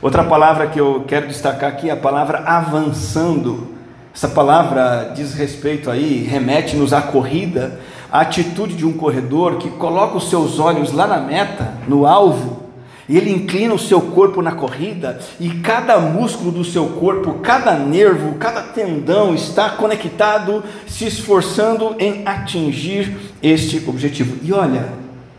Outra 0.02 0.24
palavra 0.24 0.66
que 0.66 0.80
eu 0.80 1.04
quero 1.06 1.26
destacar 1.26 1.70
aqui 1.70 1.90
é 1.90 1.92
a 1.92 1.96
palavra 1.96 2.42
avançando. 2.46 3.74
Essa 4.14 4.28
palavra 4.28 5.12
diz 5.14 5.34
respeito 5.34 5.90
aí, 5.90 6.22
remete-nos 6.22 6.92
à 6.92 7.00
corrida, 7.00 7.80
à 8.10 8.20
atitude 8.20 8.74
de 8.74 8.86
um 8.86 8.92
corredor 8.92 9.56
que 9.56 9.70
coloca 9.70 10.16
os 10.16 10.28
seus 10.28 10.58
olhos 10.58 10.92
lá 10.92 11.06
na 11.06 11.18
meta, 11.18 11.74
no 11.86 12.06
alvo, 12.06 12.60
e 13.08 13.16
ele 13.16 13.32
inclina 13.32 13.74
o 13.74 13.78
seu 13.78 14.00
corpo 14.00 14.40
na 14.40 14.52
corrida, 14.52 15.18
e 15.40 15.50
cada 15.50 15.98
músculo 15.98 16.52
do 16.52 16.64
seu 16.64 16.86
corpo, 16.90 17.34
cada 17.42 17.74
nervo, 17.74 18.36
cada 18.36 18.62
tendão 18.62 19.34
está 19.34 19.70
conectado, 19.70 20.62
se 20.86 21.06
esforçando 21.06 21.96
em 21.98 22.22
atingir 22.24 23.16
este 23.42 23.82
objetivo. 23.88 24.38
E 24.44 24.52
olha, 24.52 24.88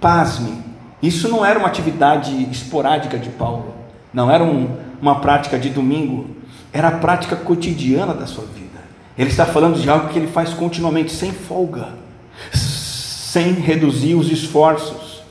pasme, 0.02 0.62
isso 1.02 1.30
não 1.30 1.46
era 1.46 1.58
uma 1.58 1.70
atividade 1.70 2.44
esporádica 2.52 3.18
de 3.18 3.30
Paulo, 3.30 3.74
não 4.14 4.30
era 4.30 4.44
um, 4.44 4.68
uma 5.02 5.22
prática 5.22 5.58
de 5.58 5.70
domingo, 5.70 6.28
era 6.74 6.90
a 6.90 6.98
prática 7.00 7.38
cotidiana 7.38 8.14
da 8.14 8.28
sua 8.28 8.44
vida. 8.46 8.82
Ele 9.18 9.30
está 9.30 9.46
falando 9.46 9.80
de 9.80 9.90
algo 9.90 10.10
que 10.10 10.20
ele 10.20 10.28
faz 10.28 10.54
continuamente, 10.54 11.14
sem 11.14 11.32
folga, 11.32 12.02
sem 13.32 13.54
reduzir 13.54 14.14
os 14.14 14.30
esforços, 14.30 15.24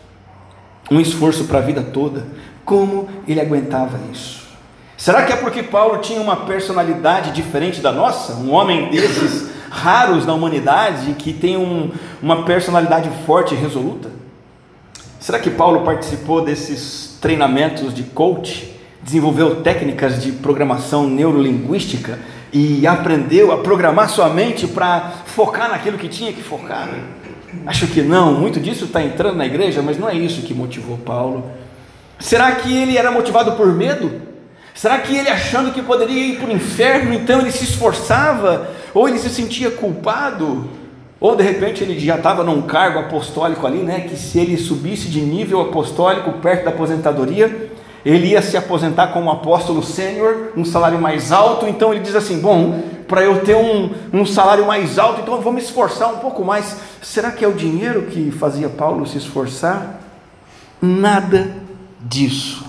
um 0.90 0.98
esforço 0.98 1.44
para 1.44 1.58
a 1.58 1.60
vida 1.60 1.82
toda. 1.82 2.26
Como 2.64 3.06
ele 3.28 3.38
aguentava 3.38 4.00
isso? 4.10 4.48
Será 4.96 5.26
que 5.26 5.34
é 5.34 5.36
porque 5.36 5.62
Paulo 5.62 5.98
tinha 5.98 6.18
uma 6.18 6.34
personalidade 6.46 7.30
diferente 7.32 7.82
da 7.82 7.92
nossa? 7.92 8.36
Um 8.36 8.52
homem 8.52 8.88
desses 8.88 9.50
raros 9.68 10.24
na 10.24 10.32
humanidade 10.32 11.12
que 11.12 11.30
tem 11.30 11.58
um, 11.58 11.90
uma 12.22 12.44
personalidade 12.44 13.10
forte 13.26 13.52
e 13.54 13.58
resoluta? 13.58 14.10
Será 15.18 15.38
que 15.38 15.50
Paulo 15.50 15.82
participou 15.82 16.42
desses 16.42 17.18
treinamentos 17.20 17.92
de 17.92 18.04
coach? 18.04 18.80
Desenvolveu 19.02 19.56
técnicas 19.56 20.22
de 20.22 20.32
programação 20.32 21.06
neurolinguística 21.06 22.18
e 22.50 22.86
aprendeu 22.86 23.52
a 23.52 23.58
programar 23.58 24.08
sua 24.08 24.30
mente 24.30 24.66
para 24.66 25.12
focar 25.26 25.68
naquilo 25.68 25.98
que 25.98 26.08
tinha 26.08 26.32
que 26.32 26.42
focar? 26.42 26.88
Acho 27.66 27.86
que 27.86 28.02
não, 28.02 28.34
muito 28.34 28.60
disso 28.60 28.84
está 28.84 29.02
entrando 29.02 29.36
na 29.36 29.46
igreja, 29.46 29.82
mas 29.82 29.98
não 29.98 30.08
é 30.08 30.14
isso 30.14 30.42
que 30.42 30.54
motivou 30.54 30.98
Paulo. 30.98 31.44
Será 32.18 32.52
que 32.52 32.74
ele 32.76 32.96
era 32.96 33.10
motivado 33.10 33.52
por 33.52 33.66
medo? 33.74 34.20
Será 34.74 34.98
que 34.98 35.16
ele 35.16 35.28
achando 35.28 35.72
que 35.72 35.82
poderia 35.82 36.26
ir 36.26 36.36
para 36.38 36.48
o 36.48 36.52
inferno, 36.52 37.12
então 37.12 37.40
ele 37.40 37.50
se 37.50 37.64
esforçava? 37.64 38.70
Ou 38.94 39.08
ele 39.08 39.18
se 39.18 39.28
sentia 39.28 39.70
culpado? 39.70 40.68
Ou 41.18 41.36
de 41.36 41.42
repente 41.42 41.82
ele 41.82 41.98
já 41.98 42.16
estava 42.16 42.42
num 42.42 42.62
cargo 42.62 42.98
apostólico 42.98 43.66
ali, 43.66 43.78
né? 43.78 44.00
Que 44.00 44.16
se 44.16 44.38
ele 44.38 44.56
subisse 44.56 45.08
de 45.08 45.20
nível 45.20 45.60
apostólico 45.60 46.32
perto 46.34 46.64
da 46.64 46.70
aposentadoria, 46.70 47.70
ele 48.04 48.28
ia 48.28 48.40
se 48.40 48.56
aposentar 48.56 49.08
como 49.08 49.30
apóstolo 49.30 49.82
sênior, 49.82 50.52
um 50.56 50.64
salário 50.64 50.98
mais 50.98 51.30
alto. 51.30 51.66
Então 51.66 51.92
ele 51.92 52.00
diz 52.00 52.14
assim: 52.14 52.38
Bom, 52.40 52.82
para 53.10 53.24
eu 53.24 53.44
ter 53.44 53.56
um, 53.56 53.90
um 54.12 54.24
salário 54.24 54.64
mais 54.64 54.96
alto, 54.96 55.20
então 55.20 55.34
eu 55.34 55.40
vou 55.40 55.52
me 55.52 55.60
esforçar 55.60 56.14
um 56.14 56.18
pouco 56.18 56.44
mais. 56.44 56.76
Será 57.02 57.32
que 57.32 57.44
é 57.44 57.48
o 57.48 57.52
dinheiro 57.52 58.02
que 58.02 58.30
fazia 58.30 58.68
Paulo 58.68 59.04
se 59.04 59.18
esforçar? 59.18 60.00
Nada 60.80 61.56
disso. 62.00 62.64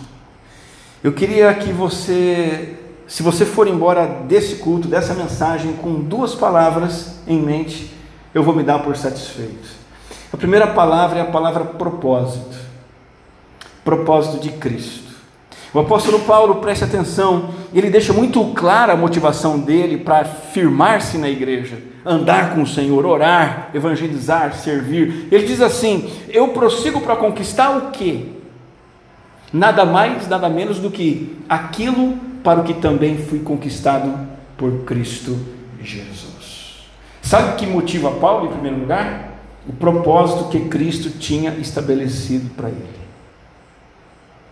Eu 1.04 1.14
queria 1.14 1.54
que 1.54 1.72
você, 1.72 2.76
se 3.08 3.22
você 3.22 3.46
for 3.46 3.68
embora 3.68 4.08
desse 4.28 4.56
culto, 4.56 4.88
dessa 4.88 5.14
mensagem, 5.14 5.74
com 5.74 5.94
duas 6.02 6.34
palavras 6.34 7.20
em 7.28 7.40
mente, 7.40 7.94
eu 8.34 8.42
vou 8.42 8.56
me 8.56 8.64
dar 8.64 8.80
por 8.80 8.98
satisfeito. 8.98 9.70
A 10.34 10.38
primeira 10.38 10.66
palavra 10.66 11.20
é 11.20 11.22
a 11.22 11.26
palavra 11.26 11.66
propósito. 11.66 12.58
Propósito 13.84 14.40
de 14.40 14.50
Cristo. 14.54 15.11
O 15.74 15.80
apóstolo 15.80 16.20
Paulo, 16.20 16.56
preste 16.56 16.84
atenção, 16.84 17.52
ele 17.74 17.90
deixa 17.90 18.12
muito 18.12 18.44
clara 18.54 18.92
a 18.92 18.98
motivação 18.98 19.58
dele 19.58 19.98
para 19.98 20.26
firmar-se 20.26 21.18
na 21.18 21.30
igreja, 21.30 21.78
andar 22.06 22.54
com 22.54 22.64
o 22.64 22.68
Senhor, 22.68 23.06
orar, 23.06 23.70
evangelizar, 23.74 24.54
servir. 24.54 25.30
Ele 25.32 25.46
diz 25.46 25.62
assim: 25.62 26.12
Eu 26.28 26.50
prossigo 26.50 27.00
para 27.00 27.16
conquistar 27.16 27.78
o 27.78 27.92
quê? 27.92 28.26
Nada 29.54 29.86
mais, 29.86 30.28
nada 30.28 30.50
menos 30.50 30.78
do 30.78 30.92
que 30.92 31.38
aquilo 31.48 32.18
para 32.44 32.60
o 32.60 32.64
que 32.64 32.74
também 32.74 33.18
fui 33.18 33.40
conquistado 33.40 34.14
por 34.58 34.84
Cristo 34.84 35.40
Jesus. 35.82 36.86
Sabe 37.22 37.54
o 37.54 37.56
que 37.56 37.66
motiva 37.66 38.12
Paulo, 38.12 38.48
em 38.48 38.52
primeiro 38.52 38.80
lugar? 38.80 39.40
O 39.68 39.74
propósito 39.74 40.50
que 40.50 40.60
Cristo 40.68 41.12
tinha 41.12 41.52
estabelecido 41.52 42.50
para 42.56 42.68
ele. 42.70 43.01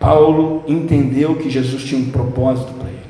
Paulo 0.00 0.64
entendeu 0.66 1.36
que 1.36 1.50
Jesus 1.50 1.84
tinha 1.84 2.00
um 2.00 2.10
propósito 2.10 2.72
para 2.72 2.88
ele, 2.88 3.00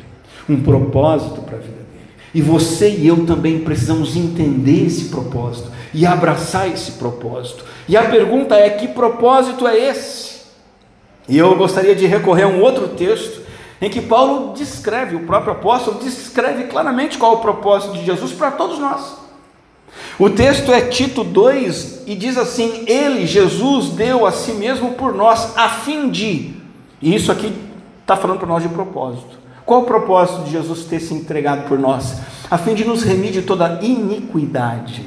um 0.49 0.61
propósito 0.61 1.41
para 1.43 1.57
a 1.57 1.61
vida 1.61 1.73
dele. 1.73 2.11
E 2.35 2.43
você 2.43 2.91
e 2.91 3.07
eu 3.07 3.25
também 3.25 3.61
precisamos 3.61 4.17
entender 4.17 4.87
esse 4.87 5.05
propósito 5.05 5.71
e 5.95 6.05
abraçar 6.05 6.69
esse 6.69 6.93
propósito. 6.93 7.65
E 7.89 7.97
a 7.97 8.03
pergunta 8.03 8.57
é: 8.57 8.71
que 8.71 8.89
propósito 8.89 9.69
é 9.69 9.79
esse? 9.79 10.41
E 11.29 11.39
eu 11.39 11.55
gostaria 11.55 11.95
de 11.95 12.07
recorrer 12.07 12.43
a 12.43 12.49
um 12.49 12.61
outro 12.61 12.89
texto 12.89 13.41
em 13.81 13.89
que 13.89 14.01
Paulo 14.01 14.53
descreve, 14.53 15.15
o 15.15 15.27
próprio 15.27 15.53
apóstolo 15.53 16.01
descreve 16.01 16.65
claramente 16.65 17.17
qual 17.17 17.35
é 17.35 17.37
o 17.37 17.41
propósito 17.41 17.95
de 17.95 18.05
Jesus 18.05 18.33
para 18.33 18.51
todos 18.51 18.81
nós. 18.81 19.17
O 20.19 20.29
texto 20.29 20.73
é 20.73 20.81
Tito 20.81 21.23
2 21.23 22.03
e 22.09 22.17
diz 22.17 22.37
assim: 22.37 22.83
Ele, 22.89 23.29
Jesus, 23.29 23.91
deu 23.91 24.27
a 24.27 24.33
si 24.33 24.55
mesmo 24.55 24.95
por 24.95 25.15
nós, 25.15 25.57
a 25.57 25.69
fim 25.69 26.11
de 26.11 26.60
e 27.01 27.15
isso 27.15 27.33
aqui 27.33 27.53
está 28.01 28.17
falando 28.17 28.39
para 28.39 28.49
nós 28.49 28.63
de 28.63 28.69
propósito. 28.69 29.39
Qual 29.65 29.83
o 29.83 29.87
propósito 29.87 30.45
de 30.45 30.51
Jesus 30.51 30.85
ter 30.85 31.01
se 31.01 31.15
entregado 31.15 31.69
por 31.69 31.79
nós? 31.79 32.21
A 32.51 32.59
fim 32.59 32.75
de 32.75 32.85
nos 32.85 33.03
remir 33.03 33.31
de 33.31 33.43
toda 33.43 33.79
iniquidade 33.83 35.05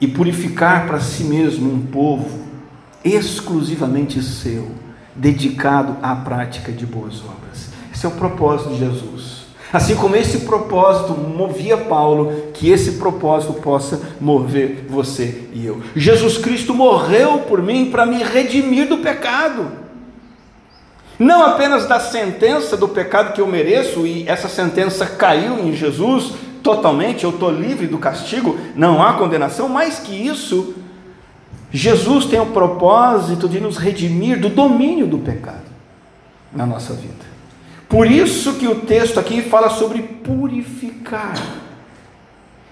e 0.00 0.06
purificar 0.06 0.86
para 0.86 1.00
si 1.00 1.24
mesmo 1.24 1.72
um 1.72 1.80
povo 1.86 2.44
exclusivamente 3.02 4.22
seu, 4.22 4.70
dedicado 5.14 5.96
à 6.02 6.14
prática 6.14 6.70
de 6.70 6.84
boas 6.84 7.20
obras. 7.20 7.70
Esse 7.92 8.04
é 8.04 8.08
o 8.08 8.12
propósito 8.12 8.70
de 8.70 8.78
Jesus. 8.78 9.44
Assim 9.72 9.96
como 9.96 10.14
esse 10.14 10.40
propósito 10.40 11.18
movia 11.18 11.76
Paulo, 11.76 12.50
que 12.52 12.68
esse 12.70 12.92
propósito 12.92 13.54
possa 13.54 14.00
mover 14.20 14.86
você 14.88 15.48
e 15.52 15.64
eu. 15.66 15.82
Jesus 15.96 16.38
Cristo 16.38 16.74
morreu 16.74 17.40
por 17.40 17.62
mim 17.62 17.90
para 17.90 18.06
me 18.06 18.22
redimir 18.22 18.88
do 18.88 18.98
pecado 18.98 19.83
não 21.18 21.44
apenas 21.44 21.86
da 21.86 22.00
sentença 22.00 22.76
do 22.76 22.88
pecado 22.88 23.32
que 23.32 23.40
eu 23.40 23.46
mereço, 23.46 24.06
e 24.06 24.28
essa 24.28 24.48
sentença 24.48 25.06
caiu 25.06 25.58
em 25.60 25.72
Jesus 25.72 26.32
totalmente, 26.62 27.24
eu 27.24 27.30
estou 27.30 27.50
livre 27.50 27.86
do 27.86 27.98
castigo, 27.98 28.58
não 28.74 29.02
há 29.02 29.12
condenação, 29.12 29.68
mais 29.68 29.98
que 29.98 30.14
isso, 30.14 30.74
Jesus 31.70 32.24
tem 32.24 32.40
o 32.40 32.46
propósito 32.46 33.48
de 33.48 33.60
nos 33.60 33.76
redimir 33.76 34.40
do 34.40 34.48
domínio 34.48 35.06
do 35.06 35.18
pecado 35.18 35.64
na 36.52 36.64
nossa 36.64 36.94
vida. 36.94 37.34
Por 37.88 38.10
isso 38.10 38.54
que 38.54 38.66
o 38.66 38.76
texto 38.76 39.20
aqui 39.20 39.42
fala 39.42 39.68
sobre 39.70 40.02
purificar. 40.02 41.34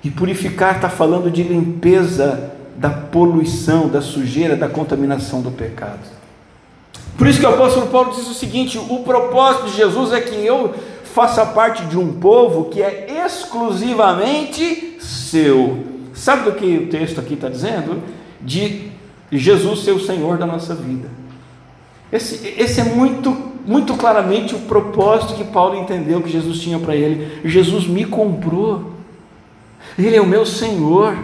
E 0.03 0.11
purificar 0.11 0.77
está 0.77 0.89
falando 0.89 1.31
de 1.31 1.43
limpeza 1.43 2.53
da 2.77 2.91
poluição, 2.91 3.89
da 3.89 4.01
sujeira, 4.01 4.57
da 4.57 4.69
contaminação 4.69 5.43
do 5.43 5.51
pecado. 5.51 6.22
Por 7.17 7.27
isso 7.27 7.39
que 7.39 7.47
o 7.47 7.51
apóstolo 7.51 7.87
Paulo 7.89 8.13
diz 8.15 8.29
o 8.29 8.35
seguinte: 8.35 8.79
o 8.79 9.01
propósito 9.01 9.67
de 9.67 9.77
Jesus 9.77 10.13
é 10.13 10.21
que 10.21 10.35
eu 10.35 10.75
faça 11.05 11.45
parte 11.45 11.85
de 11.85 11.99
um 11.99 12.15
povo 12.15 12.67
que 12.71 12.83
é 12.83 13.25
exclusivamente 13.25 14.97
seu. 15.01 15.85
Sabe 16.15 16.51
do 16.51 16.53
que 16.53 16.77
o 16.77 16.87
texto 16.89 17.21
aqui 17.21 17.35
está 17.35 17.49
dizendo? 17.49 18.03
De 18.41 18.91
Jesus 19.31 19.81
ser 19.81 19.93
o 19.93 20.01
Senhor 20.01 20.39
da 20.39 20.47
nossa 20.47 20.75
vida. 20.75 21.09
Esse, 22.13 22.55
esse 22.59 22.81
é 22.81 22.85
muito, 22.85 23.35
muito 23.67 23.95
claramente 23.95 24.55
o 24.55 24.61
propósito 24.61 25.35
que 25.35 25.45
Paulo 25.45 25.77
entendeu 25.77 26.21
que 26.21 26.31
Jesus 26.31 26.61
tinha 26.61 26.79
para 26.79 26.95
ele. 26.95 27.41
Jesus 27.45 27.87
me 27.87 28.05
comprou, 28.05 28.93
Ele 29.99 30.17
é 30.17 30.21
o 30.21 30.27
meu 30.27 30.45
Senhor. 30.45 31.17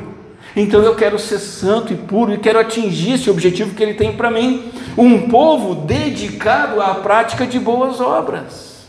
Então 0.57 0.83
eu 0.83 0.95
quero 0.95 1.19
ser 1.19 1.39
santo 1.39 1.93
e 1.93 1.97
puro 1.97 2.33
e 2.33 2.39
quero 2.39 2.59
atingir 2.59 3.15
esse 3.15 3.31
objetivo 3.31 3.75
que 3.75 3.83
Ele 3.83 3.95
tem 3.95 4.13
para 4.13 4.31
mim. 4.31 4.71
Um 4.97 5.29
povo 5.29 5.75
dedicado 5.75 6.81
à 6.81 6.95
prática 6.97 7.47
de 7.47 7.59
boas 7.59 8.01
obras. 8.01 8.87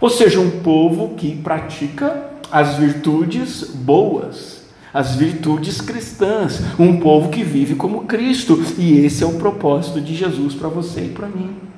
Ou 0.00 0.10
seja, 0.10 0.40
um 0.40 0.62
povo 0.62 1.14
que 1.16 1.36
pratica 1.36 2.30
as 2.50 2.74
virtudes 2.76 3.62
boas, 3.62 4.62
as 4.92 5.14
virtudes 5.14 5.80
cristãs. 5.80 6.60
Um 6.78 6.98
povo 6.98 7.30
que 7.30 7.42
vive 7.42 7.74
como 7.74 8.04
Cristo. 8.04 8.62
E 8.76 9.04
esse 9.04 9.22
é 9.22 9.26
o 9.26 9.34
propósito 9.34 10.00
de 10.00 10.14
Jesus 10.14 10.54
para 10.54 10.68
você 10.68 11.02
e 11.02 11.08
para 11.08 11.28
mim. 11.28 11.71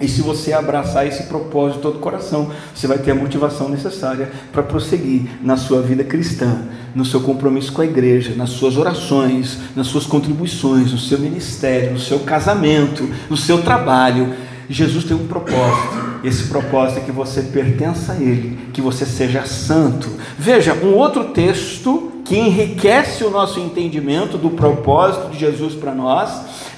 E 0.00 0.08
se 0.08 0.22
você 0.22 0.52
abraçar 0.52 1.06
esse 1.06 1.24
propósito 1.24 1.80
todo 1.80 1.96
o 1.96 2.00
coração, 2.00 2.50
você 2.74 2.86
vai 2.86 2.98
ter 2.98 3.12
a 3.12 3.14
motivação 3.14 3.68
necessária 3.68 4.30
para 4.52 4.62
prosseguir 4.62 5.22
na 5.40 5.56
sua 5.56 5.80
vida 5.80 6.02
cristã, 6.02 6.62
no 6.94 7.04
seu 7.04 7.20
compromisso 7.20 7.72
com 7.72 7.80
a 7.80 7.86
igreja, 7.86 8.34
nas 8.34 8.50
suas 8.50 8.76
orações, 8.76 9.58
nas 9.76 9.86
suas 9.86 10.04
contribuições, 10.04 10.90
no 10.90 10.98
seu 10.98 11.18
ministério, 11.18 11.92
no 11.92 12.00
seu 12.00 12.20
casamento, 12.20 13.08
no 13.30 13.36
seu 13.36 13.62
trabalho, 13.62 14.34
Jesus 14.68 15.04
tem 15.04 15.16
um 15.16 15.26
propósito. 15.26 16.20
Esse 16.22 16.44
propósito 16.44 16.98
é 16.98 17.02
que 17.02 17.12
você 17.12 17.42
pertença 17.42 18.12
a 18.12 18.16
Ele, 18.16 18.58
que 18.72 18.80
você 18.80 19.04
seja 19.04 19.44
santo. 19.44 20.08
Veja, 20.38 20.74
um 20.74 20.94
outro 20.94 21.24
texto 21.26 22.12
que 22.24 22.36
enriquece 22.36 23.22
o 23.24 23.30
nosso 23.30 23.60
entendimento 23.60 24.38
do 24.38 24.50
propósito 24.50 25.30
de 25.30 25.38
Jesus 25.38 25.74
para 25.74 25.94
nós 25.94 26.30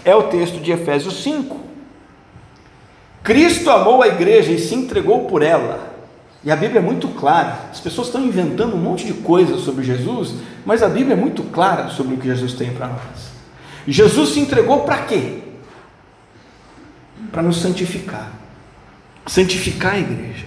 é 0.04 0.14
o 0.14 0.24
texto 0.24 0.60
de 0.60 0.72
Efésios 0.72 1.22
5. 1.22 1.65
Cristo 3.26 3.68
amou 3.70 4.04
a 4.04 4.06
igreja 4.06 4.52
e 4.52 4.58
se 4.60 4.72
entregou 4.72 5.24
por 5.24 5.42
ela. 5.42 5.96
E 6.44 6.50
a 6.50 6.54
Bíblia 6.54 6.78
é 6.78 6.82
muito 6.82 7.08
clara. 7.08 7.58
As 7.72 7.80
pessoas 7.80 8.06
estão 8.06 8.24
inventando 8.24 8.76
um 8.76 8.80
monte 8.80 9.04
de 9.04 9.14
coisas 9.14 9.62
sobre 9.62 9.82
Jesus, 9.82 10.34
mas 10.64 10.80
a 10.80 10.88
Bíblia 10.88 11.14
é 11.14 11.18
muito 11.18 11.42
clara 11.42 11.88
sobre 11.88 12.14
o 12.14 12.18
que 12.18 12.28
Jesus 12.28 12.52
tem 12.52 12.72
para 12.72 12.86
nós. 12.86 13.32
Jesus 13.84 14.28
se 14.28 14.38
entregou 14.38 14.84
para 14.84 14.98
quê? 14.98 15.40
Para 17.32 17.42
nos 17.42 17.56
santificar. 17.56 18.30
Santificar 19.26 19.94
a 19.94 19.98
igreja. 19.98 20.46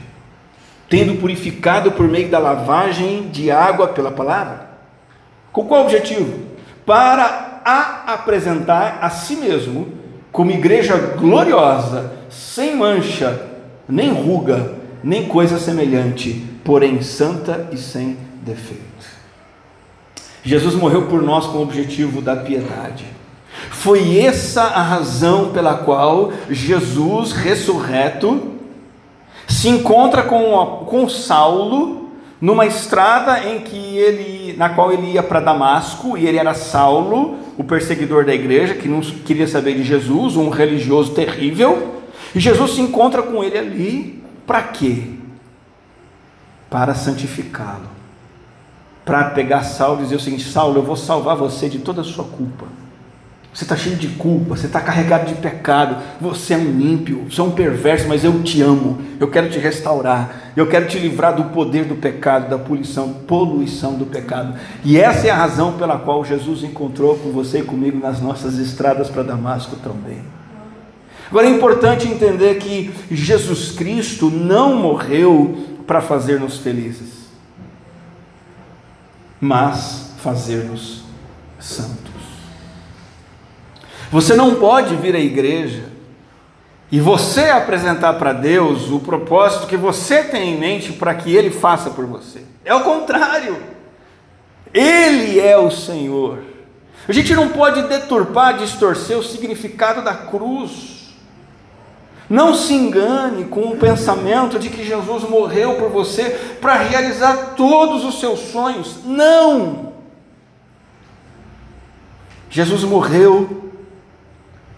Tendo 0.88 1.20
purificado 1.20 1.92
por 1.92 2.08
meio 2.08 2.30
da 2.30 2.40
lavagem 2.40 3.28
de 3.28 3.52
água 3.52 3.90
pela 3.90 4.10
palavra. 4.10 4.70
Com 5.52 5.66
qual 5.66 5.82
objetivo? 5.84 6.46
Para 6.86 7.62
a 7.66 8.14
apresentar 8.14 9.00
a 9.02 9.10
si 9.10 9.36
mesmo 9.36 10.00
como 10.32 10.52
igreja 10.52 10.96
gloriosa, 10.96 12.19
sem 12.30 12.76
mancha, 12.76 13.42
nem 13.88 14.12
ruga, 14.12 14.74
nem 15.04 15.28
coisa 15.28 15.58
semelhante, 15.60 16.46
porém 16.64 17.02
santa 17.02 17.70
e 17.72 17.78
sem 17.78 18.18
defeito. 18.42 18.84
Jesus 20.44 20.76
morreu 20.76 21.08
por 21.08 21.22
nós 21.22 21.46
com 21.48 21.58
o 21.58 21.64
objetivo 21.64 22.22
da 22.22 22.36
piedade. 22.36 23.06
Foi 23.72 24.20
essa 24.20 24.64
a 24.64 24.82
razão 24.82 25.52
pela 25.52 25.76
qual 25.76 26.32
Jesus 26.50 27.34
ressurreto 27.34 28.54
se 29.48 29.68
encontra 29.68 30.24
com, 30.24 30.86
com 30.86 31.10
Saulo 31.10 32.10
numa 32.40 32.66
estrada 32.66 33.50
em 33.50 33.60
que 33.60 33.98
ele, 33.98 34.56
na 34.58 34.70
qual 34.70 34.94
ele 34.94 35.12
ia 35.12 35.24
para 35.24 35.42
Damasco, 35.42 36.18
e 36.18 36.26
ele 36.26 36.38
era 36.38 36.54
Saulo, 36.54 37.36
o 37.58 37.64
perseguidor 37.64 38.24
da 38.24 38.34
igreja, 38.34 38.76
que 38.76 38.88
não 38.88 39.02
queria 39.02 39.48
saber 39.48 39.76
de 39.76 39.84
Jesus, 39.84 40.38
um 40.38 40.50
religioso 40.50 41.14
terrível. 41.14 41.99
E 42.34 42.40
Jesus 42.40 42.72
se 42.72 42.82
encontra 42.82 43.24
com 43.24 43.44
ele 43.44 43.58
ali, 43.58 44.24
para 44.46 44.64
quê? 44.64 45.04
Para 46.70 46.94
santificá-lo. 46.94 47.90
Para 49.04 49.32
pegar 49.32 49.64
Saulo 49.64 50.02
e 50.02 50.04
dizer 50.04 50.16
o 50.16 50.20
seguinte: 50.20 50.44
Saulo, 50.44 50.80
eu 50.80 50.84
vou 50.84 50.96
salvar 50.96 51.36
você 51.36 51.68
de 51.68 51.80
toda 51.80 52.02
a 52.02 52.04
sua 52.04 52.26
culpa. 52.26 52.68
Você 53.52 53.64
está 53.64 53.76
cheio 53.76 53.96
de 53.96 54.08
culpa, 54.10 54.56
você 54.56 54.68
está 54.68 54.80
carregado 54.80 55.26
de 55.26 55.34
pecado, 55.34 55.98
você 56.22 56.54
é 56.54 56.58
um 56.58 56.80
ímpio, 56.80 57.26
você 57.30 57.42
é 57.42 57.44
um 57.44 57.52
perverso, 57.52 58.08
mas 58.08 58.24
eu 58.24 58.44
te 58.44 58.62
amo, 58.62 59.02
eu 59.20 59.28
quero 59.28 59.50
te 59.50 59.58
restaurar, 59.58 60.54
eu 60.56 60.68
quero 60.68 60.88
te 60.88 61.00
livrar 61.00 61.36
do 61.36 61.46
poder 61.46 61.86
do 61.86 61.96
pecado, 61.96 62.48
da 62.48 62.60
poluição, 62.60 63.12
poluição 63.28 63.96
do 63.96 64.06
pecado. 64.06 64.54
E 64.86 65.00
essa 65.00 65.28
é 65.28 65.32
a 65.32 65.36
razão 65.36 65.74
pela 65.74 65.98
qual 65.98 66.24
Jesus 66.24 66.64
encontrou 66.64 67.18
com 67.18 67.32
você 67.32 67.60
e 67.60 67.64
comigo 67.64 68.00
nas 68.00 68.22
nossas 68.22 68.60
estradas 68.60 69.10
para 69.10 69.24
Damasco 69.24 69.76
também. 69.78 70.22
Agora 71.30 71.48
é 71.48 71.50
importante 71.50 72.08
entender 72.08 72.56
que 72.56 72.92
Jesus 73.12 73.72
Cristo 73.72 74.32
não 74.32 74.76
morreu 74.76 75.78
para 75.86 76.02
fazer-nos 76.02 76.58
felizes, 76.58 77.30
mas 79.40 80.12
fazer-nos 80.18 81.04
santos. 81.60 82.10
Você 84.12 84.36
não 84.36 84.56
pode 84.56 84.96
vir 84.96 85.16
à 85.16 85.20
igreja 85.20 85.84
e 86.92 87.00
você 87.00 87.42
apresentar 87.50 88.14
para 88.14 88.34
Deus 88.34 88.90
o 88.90 89.00
propósito 89.00 89.68
que 89.68 89.78
você 89.78 90.24
tem 90.24 90.56
em 90.56 90.60
mente 90.60 90.94
para 90.94 91.14
que 91.14 91.36
Ele 91.36 91.52
faça 91.52 91.92
por 91.92 92.06
você. 92.08 92.42
É 92.66 92.74
o 92.74 92.84
contrário. 92.84 93.58
Ele 94.74 95.40
é 95.40 95.58
o 95.58 95.70
Senhor. 95.70 96.40
A 97.08 97.12
gente 97.12 97.36
não 97.36 97.50
pode 97.50 97.84
deturpar, 97.84 98.58
distorcer 98.58 99.18
o 99.18 99.24
significado 99.24 100.04
da 100.04 100.16
cruz. 100.16 100.99
Não 102.30 102.54
se 102.54 102.74
engane 102.74 103.46
com 103.46 103.62
o 103.62 103.78
pensamento 103.78 104.60
de 104.60 104.70
que 104.70 104.86
Jesus 104.86 105.24
morreu 105.24 105.76
por 105.76 105.90
você 105.90 106.30
para 106.62 106.76
realizar 106.76 107.56
todos 107.56 108.06
os 108.06 108.20
seus 108.20 108.40
sonhos. 108.52 109.00
Não! 109.04 109.94
Jesus 112.50 112.84
morreu 112.84 113.70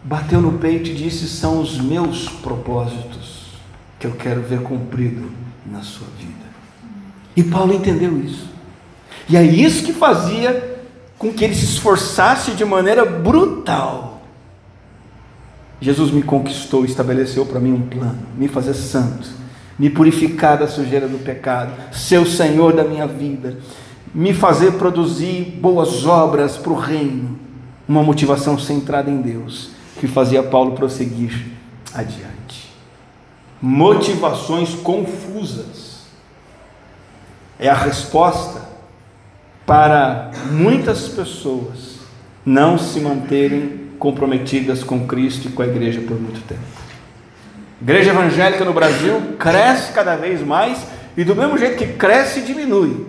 bateu 0.04 0.42
no 0.42 0.58
peito 0.58 0.90
e 0.90 0.96
disse: 0.96 1.28
São 1.28 1.62
os 1.62 1.80
meus 1.80 2.28
propósitos 2.28 3.52
que 4.00 4.08
eu 4.08 4.12
quero 4.12 4.42
ver 4.42 4.62
cumprido 4.62 5.32
na 5.66 5.82
sua 5.82 6.08
vida. 6.18 6.32
E 7.36 7.44
Paulo 7.44 7.74
entendeu 7.74 8.18
isso. 8.20 8.50
E 9.30 9.38
é 9.38 9.44
isso 9.44 9.84
que 9.86 9.94
fazia 9.94 10.82
com 11.18 11.32
que 11.32 11.46
ele 11.46 11.56
se 11.56 11.66
esforçasse 11.66 12.52
de 12.52 12.66
maneira 12.66 13.06
brutal. 13.06 14.21
Jesus 15.82 16.12
me 16.12 16.22
conquistou, 16.22 16.86
estabeleceu 16.86 17.44
para 17.44 17.60
mim 17.60 17.74
um 17.74 17.82
plano, 17.82 18.20
me 18.38 18.48
fazer 18.48 18.76
santo, 18.76 19.28
me 19.80 19.90
purificar 19.90 20.60
da 20.60 20.68
sujeira 20.68 21.08
do 21.08 21.18
pecado, 21.18 21.74
ser 21.92 22.20
o 22.20 22.26
Senhor 22.26 22.72
da 22.74 22.84
minha 22.84 23.08
vida, 23.08 23.58
me 24.14 24.32
fazer 24.32 24.74
produzir 24.74 25.58
boas 25.60 26.06
obras 26.06 26.56
para 26.56 26.72
o 26.72 26.80
reino, 26.80 27.40
uma 27.88 28.04
motivação 28.04 28.60
centrada 28.60 29.10
em 29.10 29.22
Deus 29.22 29.72
que 30.00 30.08
fazia 30.08 30.44
Paulo 30.44 30.74
prosseguir 30.74 31.48
adiante. 31.94 32.72
Motivações 33.60 34.76
confusas 34.76 36.02
é 37.60 37.70
a 37.70 37.76
resposta 37.76 38.70
para 39.66 40.32
muitas 40.52 41.08
pessoas 41.08 42.00
não 42.46 42.78
se 42.78 43.00
manterem 43.00 43.81
comprometidas 44.02 44.84
com 44.84 45.06
Cristo 45.06 45.48
e 45.48 45.52
com 45.52 45.62
a 45.62 45.68
igreja 45.68 46.02
por 46.02 46.20
muito 46.20 46.42
tempo. 46.48 46.60
A 47.80 47.84
igreja 47.84 48.10
evangélica 48.10 48.66
no 48.66 48.74
Brasil 48.74 49.36
cresce 49.38 49.94
cada 49.94 50.16
vez 50.16 50.42
mais 50.42 50.80
e 51.16 51.24
do 51.24 51.36
mesmo 51.36 51.56
jeito 51.56 51.78
que 51.78 51.86
cresce, 51.94 52.42
diminui. 52.42 53.06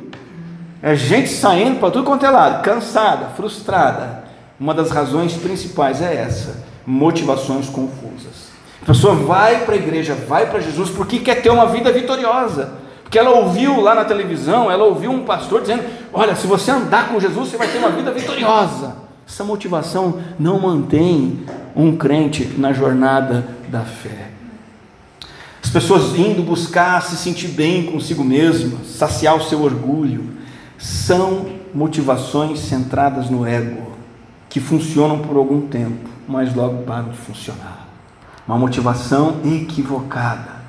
É 0.83 0.95
gente 0.95 1.31
saindo 1.31 1.81
para 1.81 1.91
tudo 1.91 2.05
quanto 2.05 2.27
é 2.27 2.31
lado, 2.31 2.63
cansada, 2.63 3.31
frustrada. 3.35 4.25
Uma 4.61 4.75
das 4.75 4.91
razões 4.91 5.33
principais 5.33 6.03
é 6.03 6.15
essa 6.15 6.63
motivações 6.87 7.71
confusas. 7.71 8.53
A 8.83 8.87
pessoa 8.87 9.15
vai 9.15 9.65
para 9.65 9.75
a 9.75 9.79
igreja, 9.79 10.15
vai 10.15 10.51
para 10.51 10.61
Jesus 10.61 10.91
porque 10.91 11.21
quer 11.21 11.41
ter 11.41 11.49
uma 11.49 11.67
vida 11.67 11.91
vitoriosa. 11.91 12.75
Porque 13.03 13.19
ela 13.19 13.31
ouviu 13.31 13.81
lá 13.81 13.95
na 13.95 14.05
televisão, 14.05 14.71
ela 14.71 14.85
ouviu 14.85 15.11
um 15.11 15.25
pastor 15.25 15.63
dizendo: 15.63 15.85
Olha, 16.13 16.35
se 16.35 16.47
você 16.47 16.71
andar 16.71 17.09
com 17.09 17.19
Jesus, 17.19 17.49
você 17.49 17.57
vai 17.57 17.69
ter 17.69 17.79
uma 17.79 17.91
vida 17.91 18.11
vitoriosa. 18.11 19.02
Essa 19.33 19.45
motivação 19.45 20.21
não 20.39 20.61
mantém 20.61 21.47
um 21.75 21.97
crente 21.97 22.45
na 22.59 22.75
jornada 22.75 23.49
da 23.69 23.81
fé. 23.81 24.29
As 25.65 25.71
pessoas 25.71 26.15
indo 26.15 26.43
buscar 26.43 27.01
se 27.01 27.17
sentir 27.17 27.49
bem 27.49 27.87
consigo 27.87 28.23
mesma, 28.23 28.85
saciar 28.85 29.35
o 29.35 29.43
seu 29.43 29.63
orgulho, 29.63 30.37
são 30.77 31.47
motivações 31.73 32.59
centradas 32.61 33.31
no 33.31 33.47
ego, 33.47 33.93
que 34.51 34.61
funcionam 34.61 35.21
por 35.21 35.39
algum 35.39 35.63
tempo 35.63 36.11
mas 36.29 36.55
logo 36.55 36.83
param 36.83 37.09
de 37.09 37.17
funcionar. 37.17 37.89
Uma 38.47 38.59
motivação 38.59 39.37
equivocada. 39.45 40.63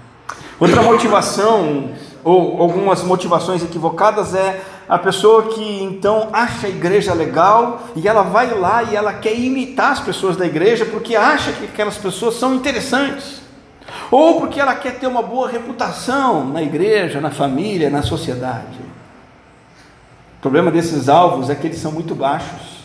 Outra 0.57 0.81
motivação, 0.81 1.89
ou 2.23 2.61
algumas 2.61 3.03
motivações 3.03 3.61
equivocadas, 3.61 4.33
é 4.33 4.61
a 4.87 4.97
pessoa 4.97 5.53
que 5.53 5.83
então 5.83 6.29
acha 6.33 6.67
a 6.67 6.69
igreja 6.69 7.13
legal 7.13 7.83
e 7.95 8.07
ela 8.07 8.21
vai 8.21 8.57
lá 8.57 8.83
e 8.83 8.95
ela 8.95 9.13
quer 9.13 9.37
imitar 9.37 9.91
as 9.91 9.99
pessoas 9.99 10.35
da 10.35 10.45
igreja 10.45 10.85
porque 10.85 11.15
acha 11.15 11.53
que 11.53 11.65
aquelas 11.65 11.97
pessoas 11.97 12.35
são 12.35 12.53
interessantes. 12.53 13.41
Ou 14.11 14.39
porque 14.39 14.59
ela 14.59 14.75
quer 14.75 14.99
ter 14.99 15.07
uma 15.07 15.21
boa 15.21 15.49
reputação 15.49 16.45
na 16.45 16.61
igreja, 16.61 17.21
na 17.21 17.31
família, 17.31 17.89
na 17.89 18.01
sociedade. 18.01 18.79
O 20.37 20.41
problema 20.41 20.69
desses 20.69 21.07
alvos 21.07 21.49
é 21.49 21.55
que 21.55 21.67
eles 21.67 21.79
são 21.79 21.91
muito 21.91 22.13
baixos. 22.13 22.83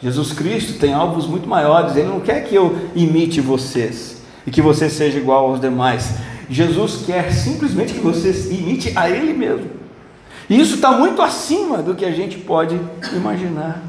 Jesus 0.00 0.32
Cristo 0.32 0.78
tem 0.78 0.94
alvos 0.94 1.26
muito 1.26 1.48
maiores, 1.48 1.96
Ele 1.96 2.08
não 2.08 2.20
quer 2.20 2.44
que 2.44 2.54
eu 2.54 2.88
imite 2.94 3.40
vocês 3.40 4.22
e 4.46 4.50
que 4.50 4.62
você 4.62 4.88
seja 4.88 5.18
igual 5.18 5.46
aos 5.46 5.60
demais. 5.60 6.14
Jesus 6.48 7.04
quer 7.04 7.32
simplesmente 7.32 7.94
que 7.94 8.00
você 8.00 8.30
imite 8.54 8.92
a 8.96 9.10
Ele 9.10 9.32
mesmo. 9.32 9.77
E 10.48 10.58
isso 10.58 10.76
está 10.76 10.92
muito 10.92 11.20
acima 11.20 11.82
do 11.82 11.94
que 11.94 12.04
a 12.04 12.10
gente 12.10 12.38
pode 12.38 12.80
imaginar. 13.12 13.82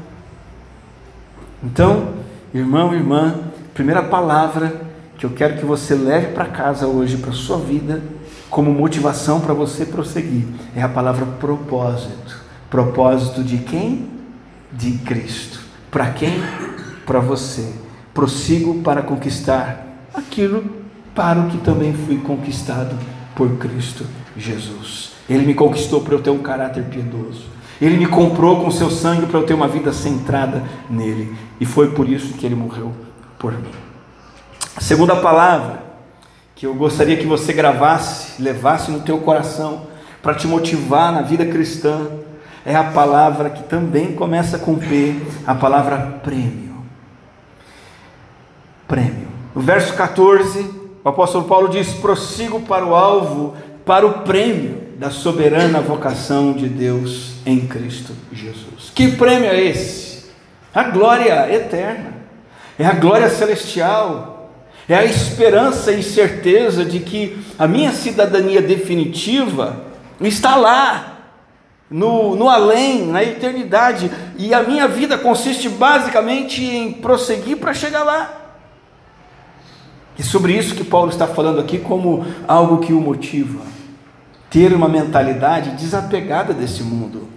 Então, 1.62 2.14
irmão, 2.52 2.94
irmã, 2.94 3.34
primeira 3.72 4.02
palavra 4.02 4.82
que 5.16 5.24
eu 5.24 5.30
quero 5.30 5.58
que 5.58 5.64
você 5.64 5.94
leve 5.94 6.28
para 6.28 6.46
casa 6.46 6.86
hoje, 6.86 7.16
para 7.18 7.30
a 7.30 7.34
sua 7.34 7.58
vida, 7.58 8.02
como 8.48 8.72
motivação 8.72 9.40
para 9.40 9.54
você 9.54 9.84
prosseguir, 9.84 10.44
é 10.74 10.82
a 10.82 10.88
palavra 10.88 11.24
propósito. 11.24 12.40
Propósito 12.68 13.42
de 13.42 13.58
quem? 13.58 14.08
De 14.72 14.92
Cristo. 14.98 15.60
Para 15.90 16.10
quem? 16.10 16.42
Para 17.04 17.20
você. 17.20 17.72
Prossigo 18.14 18.82
para 18.82 19.02
conquistar 19.02 19.86
aquilo 20.14 20.64
para 21.14 21.40
o 21.40 21.48
que 21.48 21.58
também 21.58 21.92
fui 21.92 22.18
conquistado 22.18 22.96
por 23.34 23.56
Cristo 23.56 24.06
Jesus. 24.36 25.19
Ele 25.30 25.46
me 25.46 25.54
conquistou 25.54 26.00
para 26.00 26.12
eu 26.12 26.20
ter 26.20 26.30
um 26.30 26.42
caráter 26.42 26.82
piedoso. 26.86 27.44
Ele 27.80 27.96
me 27.96 28.06
comprou 28.06 28.60
com 28.60 28.70
seu 28.70 28.90
sangue 28.90 29.26
para 29.26 29.38
eu 29.38 29.46
ter 29.46 29.54
uma 29.54 29.68
vida 29.68 29.92
centrada 29.92 30.64
nele. 30.90 31.32
E 31.60 31.64
foi 31.64 31.92
por 31.92 32.08
isso 32.08 32.34
que 32.34 32.44
ele 32.44 32.56
morreu 32.56 32.92
por 33.38 33.52
mim. 33.52 33.70
A 34.76 34.80
segunda 34.80 35.14
palavra 35.14 35.84
que 36.56 36.66
eu 36.66 36.74
gostaria 36.74 37.16
que 37.16 37.26
você 37.26 37.52
gravasse, 37.52 38.42
levasse 38.42 38.90
no 38.90 39.00
teu 39.00 39.18
coração 39.18 39.86
para 40.20 40.34
te 40.34 40.48
motivar 40.48 41.12
na 41.12 41.22
vida 41.22 41.46
cristã 41.46 42.08
é 42.66 42.74
a 42.74 42.84
palavra 42.84 43.48
que 43.48 43.62
também 43.62 44.12
começa 44.12 44.58
com 44.58 44.74
P, 44.74 45.14
a 45.46 45.54
palavra 45.54 46.20
prêmio. 46.24 46.74
Prêmio. 48.86 49.28
No 49.54 49.62
verso 49.62 49.94
14, 49.94 50.68
o 51.02 51.08
apóstolo 51.08 51.44
Paulo 51.44 51.68
diz: 51.68 51.94
prossigo 51.94 52.60
para 52.60 52.84
o 52.84 52.94
alvo, 52.94 53.54
para 53.86 54.04
o 54.04 54.20
prêmio 54.24 54.79
da 55.00 55.08
soberana 55.08 55.80
vocação 55.80 56.52
de 56.52 56.68
Deus 56.68 57.36
em 57.46 57.66
Cristo 57.66 58.12
Jesus. 58.30 58.92
Que 58.94 59.12
prêmio 59.12 59.48
é 59.48 59.58
esse? 59.58 60.26
A 60.74 60.82
glória 60.84 61.50
eterna, 61.50 62.12
é 62.78 62.84
a 62.84 62.92
glória 62.92 63.30
celestial, 63.30 64.52
é 64.86 64.94
a 64.94 65.02
esperança 65.02 65.90
e 65.90 66.02
certeza 66.02 66.84
de 66.84 67.00
que 67.00 67.38
a 67.58 67.66
minha 67.66 67.92
cidadania 67.92 68.60
definitiva 68.60 69.86
está 70.20 70.54
lá, 70.56 71.16
no, 71.90 72.36
no 72.36 72.50
além, 72.50 73.06
na 73.06 73.22
eternidade, 73.22 74.10
e 74.36 74.52
a 74.52 74.62
minha 74.62 74.86
vida 74.86 75.16
consiste 75.16 75.66
basicamente 75.70 76.62
em 76.62 76.92
prosseguir 76.92 77.56
para 77.56 77.72
chegar 77.72 78.04
lá. 78.04 78.52
E 80.18 80.22
sobre 80.22 80.52
isso 80.52 80.74
que 80.74 80.84
Paulo 80.84 81.08
está 81.08 81.26
falando 81.26 81.58
aqui 81.58 81.78
como 81.78 82.26
algo 82.46 82.80
que 82.80 82.92
o 82.92 83.00
motiva. 83.00 83.79
Ter 84.50 84.74
uma 84.74 84.88
mentalidade 84.88 85.70
desapegada 85.70 86.52
desse 86.52 86.82
mundo. 86.82 87.28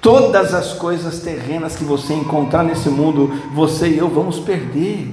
Todas 0.00 0.54
as 0.54 0.74
coisas 0.74 1.20
terrenas 1.20 1.74
que 1.74 1.82
você 1.82 2.12
encontrar 2.12 2.62
nesse 2.62 2.88
mundo, 2.88 3.32
você 3.52 3.88
e 3.88 3.98
eu 3.98 4.08
vamos 4.08 4.38
perder. 4.38 5.08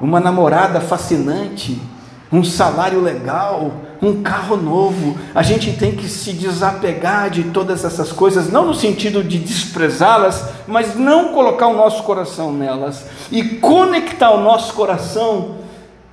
Uma 0.00 0.18
namorada 0.18 0.80
fascinante, 0.80 1.80
um 2.32 2.42
salário 2.42 3.00
legal, 3.00 3.72
um 4.00 4.22
carro 4.22 4.56
novo. 4.56 5.16
A 5.34 5.42
gente 5.42 5.74
tem 5.74 5.92
que 5.92 6.08
se 6.08 6.32
desapegar 6.32 7.28
de 7.28 7.44
todas 7.44 7.84
essas 7.84 8.10
coisas, 8.10 8.50
não 8.50 8.66
no 8.66 8.74
sentido 8.74 9.22
de 9.22 9.38
desprezá-las, 9.38 10.44
mas 10.66 10.96
não 10.96 11.34
colocar 11.34 11.66
o 11.66 11.76
nosso 11.76 12.02
coração 12.04 12.52
nelas 12.52 13.04
e 13.30 13.42
conectar 13.42 14.30
o 14.30 14.40
nosso 14.40 14.72
coração 14.74 15.56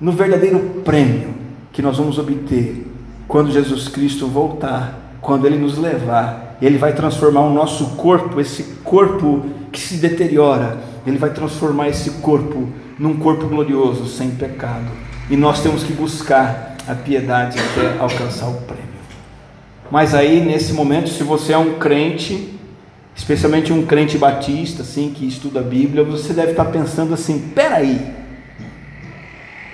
no 0.00 0.12
verdadeiro 0.12 0.82
prêmio 0.84 1.34
que 1.72 1.82
nós 1.82 1.96
vamos 1.96 2.18
obter 2.18 2.87
quando 3.28 3.52
Jesus 3.52 3.88
Cristo 3.88 4.26
voltar, 4.26 5.18
quando 5.20 5.46
Ele 5.46 5.58
nos 5.58 5.76
levar, 5.76 6.56
Ele 6.62 6.78
vai 6.78 6.94
transformar 6.94 7.42
o 7.42 7.52
nosso 7.52 7.90
corpo, 7.90 8.40
esse 8.40 8.62
corpo 8.82 9.44
que 9.70 9.78
se 9.78 9.98
deteriora, 9.98 10.78
Ele 11.06 11.18
vai 11.18 11.30
transformar 11.30 11.88
esse 11.88 12.10
corpo 12.22 12.70
num 12.98 13.16
corpo 13.18 13.46
glorioso, 13.46 14.06
sem 14.06 14.30
pecado. 14.30 14.86
E 15.28 15.36
nós 15.36 15.62
temos 15.62 15.84
que 15.84 15.92
buscar 15.92 16.76
a 16.88 16.94
piedade 16.94 17.58
até 17.58 17.98
alcançar 18.00 18.48
o 18.48 18.54
prêmio. 18.62 18.88
Mas 19.90 20.14
aí, 20.14 20.40
nesse 20.40 20.72
momento, 20.72 21.10
se 21.10 21.22
você 21.22 21.52
é 21.52 21.58
um 21.58 21.74
crente, 21.74 22.58
especialmente 23.14 23.72
um 23.72 23.84
crente 23.84 24.16
batista, 24.16 24.82
assim, 24.82 25.12
que 25.14 25.28
estuda 25.28 25.60
a 25.60 25.62
Bíblia, 25.62 26.02
você 26.02 26.32
deve 26.32 26.52
estar 26.52 26.64
pensando 26.66 27.12
assim: 27.12 27.50
peraí, 27.54 28.00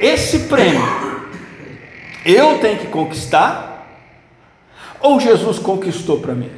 esse 0.00 0.40
prêmio 0.40 1.13
eu 2.24 2.58
tenho 2.58 2.78
que 2.78 2.86
conquistar 2.86 3.74
ou 5.00 5.20
Jesus 5.20 5.58
conquistou 5.58 6.20
para 6.20 6.34
mim? 6.34 6.50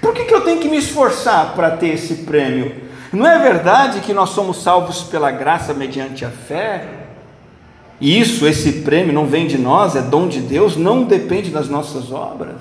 Por 0.00 0.12
que, 0.12 0.24
que 0.24 0.34
eu 0.34 0.40
tenho 0.42 0.60
que 0.60 0.68
me 0.68 0.78
esforçar 0.78 1.54
para 1.54 1.72
ter 1.72 1.88
esse 1.88 2.16
prêmio? 2.16 2.88
Não 3.12 3.26
é 3.26 3.38
verdade 3.38 4.00
que 4.00 4.12
nós 4.12 4.30
somos 4.30 4.62
salvos 4.62 5.02
pela 5.04 5.30
graça 5.30 5.72
mediante 5.72 6.24
a 6.24 6.30
fé? 6.30 6.86
Isso, 8.00 8.46
esse 8.46 8.72
prêmio, 8.82 9.12
não 9.12 9.26
vem 9.26 9.46
de 9.46 9.58
nós, 9.58 9.96
é 9.96 10.02
dom 10.02 10.28
de 10.28 10.40
Deus, 10.40 10.76
não 10.76 11.04
depende 11.04 11.50
das 11.50 11.68
nossas 11.68 12.12
obras, 12.12 12.60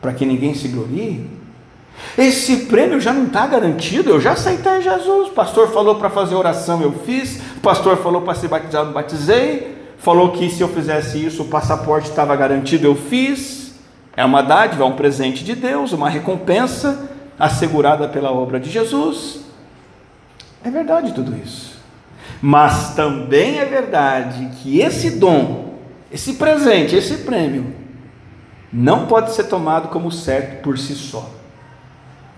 para 0.00 0.12
que 0.12 0.26
ninguém 0.26 0.54
se 0.54 0.68
glorie. 0.68 1.30
Esse 2.18 2.66
prêmio 2.66 3.00
já 3.00 3.12
não 3.12 3.26
está 3.26 3.46
garantido, 3.46 4.10
eu 4.10 4.20
já 4.20 4.32
aceitei 4.32 4.82
Jesus. 4.82 5.28
O 5.28 5.32
pastor 5.32 5.70
falou 5.70 5.94
para 5.96 6.10
fazer 6.10 6.34
oração, 6.34 6.82
eu 6.82 6.92
fiz. 7.04 7.40
O 7.56 7.60
pastor 7.60 7.96
falou 7.98 8.22
para 8.22 8.34
ser 8.34 8.48
batizado, 8.48 8.92
batizei. 8.92 9.83
Falou 10.04 10.32
que 10.32 10.50
se 10.50 10.60
eu 10.60 10.68
fizesse 10.68 11.24
isso, 11.24 11.44
o 11.44 11.48
passaporte 11.48 12.10
estava 12.10 12.36
garantido, 12.36 12.86
eu 12.86 12.94
fiz. 12.94 13.72
É 14.14 14.22
uma 14.22 14.42
dádiva, 14.42 14.84
é 14.84 14.86
um 14.86 14.92
presente 14.92 15.42
de 15.42 15.54
Deus, 15.54 15.92
uma 15.92 16.10
recompensa 16.10 17.08
assegurada 17.38 18.06
pela 18.06 18.30
obra 18.30 18.60
de 18.60 18.68
Jesus. 18.68 19.40
É 20.62 20.68
verdade 20.68 21.14
tudo 21.14 21.34
isso. 21.42 21.78
Mas 22.42 22.94
também 22.94 23.58
é 23.58 23.64
verdade 23.64 24.50
que 24.56 24.78
esse 24.78 25.12
dom, 25.12 25.78
esse 26.12 26.34
presente, 26.34 26.94
esse 26.94 27.24
prêmio, 27.24 27.74
não 28.70 29.06
pode 29.06 29.32
ser 29.32 29.44
tomado 29.44 29.88
como 29.88 30.12
certo 30.12 30.62
por 30.62 30.78
si 30.78 30.94
só. 30.94 31.30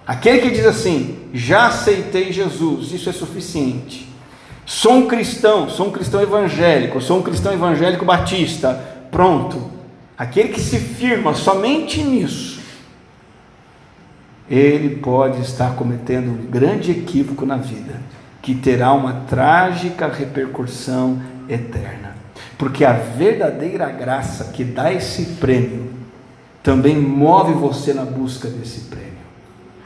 Aquele 0.06 0.38
que 0.38 0.50
diz 0.52 0.66
assim: 0.66 1.18
já 1.34 1.66
aceitei 1.66 2.32
Jesus, 2.32 2.92
isso 2.92 3.10
é 3.10 3.12
suficiente. 3.12 4.08
Sou 4.66 4.94
um 4.94 5.06
cristão, 5.06 5.70
sou 5.70 5.86
um 5.86 5.92
cristão 5.92 6.20
evangélico, 6.20 7.00
sou 7.00 7.20
um 7.20 7.22
cristão 7.22 7.52
evangélico 7.52 8.04
batista. 8.04 8.74
Pronto. 9.12 9.70
Aquele 10.18 10.48
que 10.48 10.60
se 10.60 10.80
firma 10.80 11.34
somente 11.34 12.02
nisso, 12.02 12.60
ele 14.50 14.96
pode 14.96 15.40
estar 15.40 15.76
cometendo 15.76 16.30
um 16.30 16.50
grande 16.50 16.90
equívoco 16.90 17.46
na 17.46 17.56
vida, 17.56 18.00
que 18.42 18.56
terá 18.56 18.92
uma 18.92 19.24
trágica 19.28 20.08
repercussão 20.08 21.20
eterna. 21.48 22.16
Porque 22.58 22.84
a 22.84 22.92
verdadeira 22.92 23.88
graça 23.90 24.46
que 24.52 24.64
dá 24.64 24.92
esse 24.92 25.24
prêmio 25.34 25.92
também 26.62 26.96
move 26.96 27.52
você 27.52 27.94
na 27.94 28.04
busca 28.04 28.48
desse 28.48 28.80
prêmio. 28.80 29.06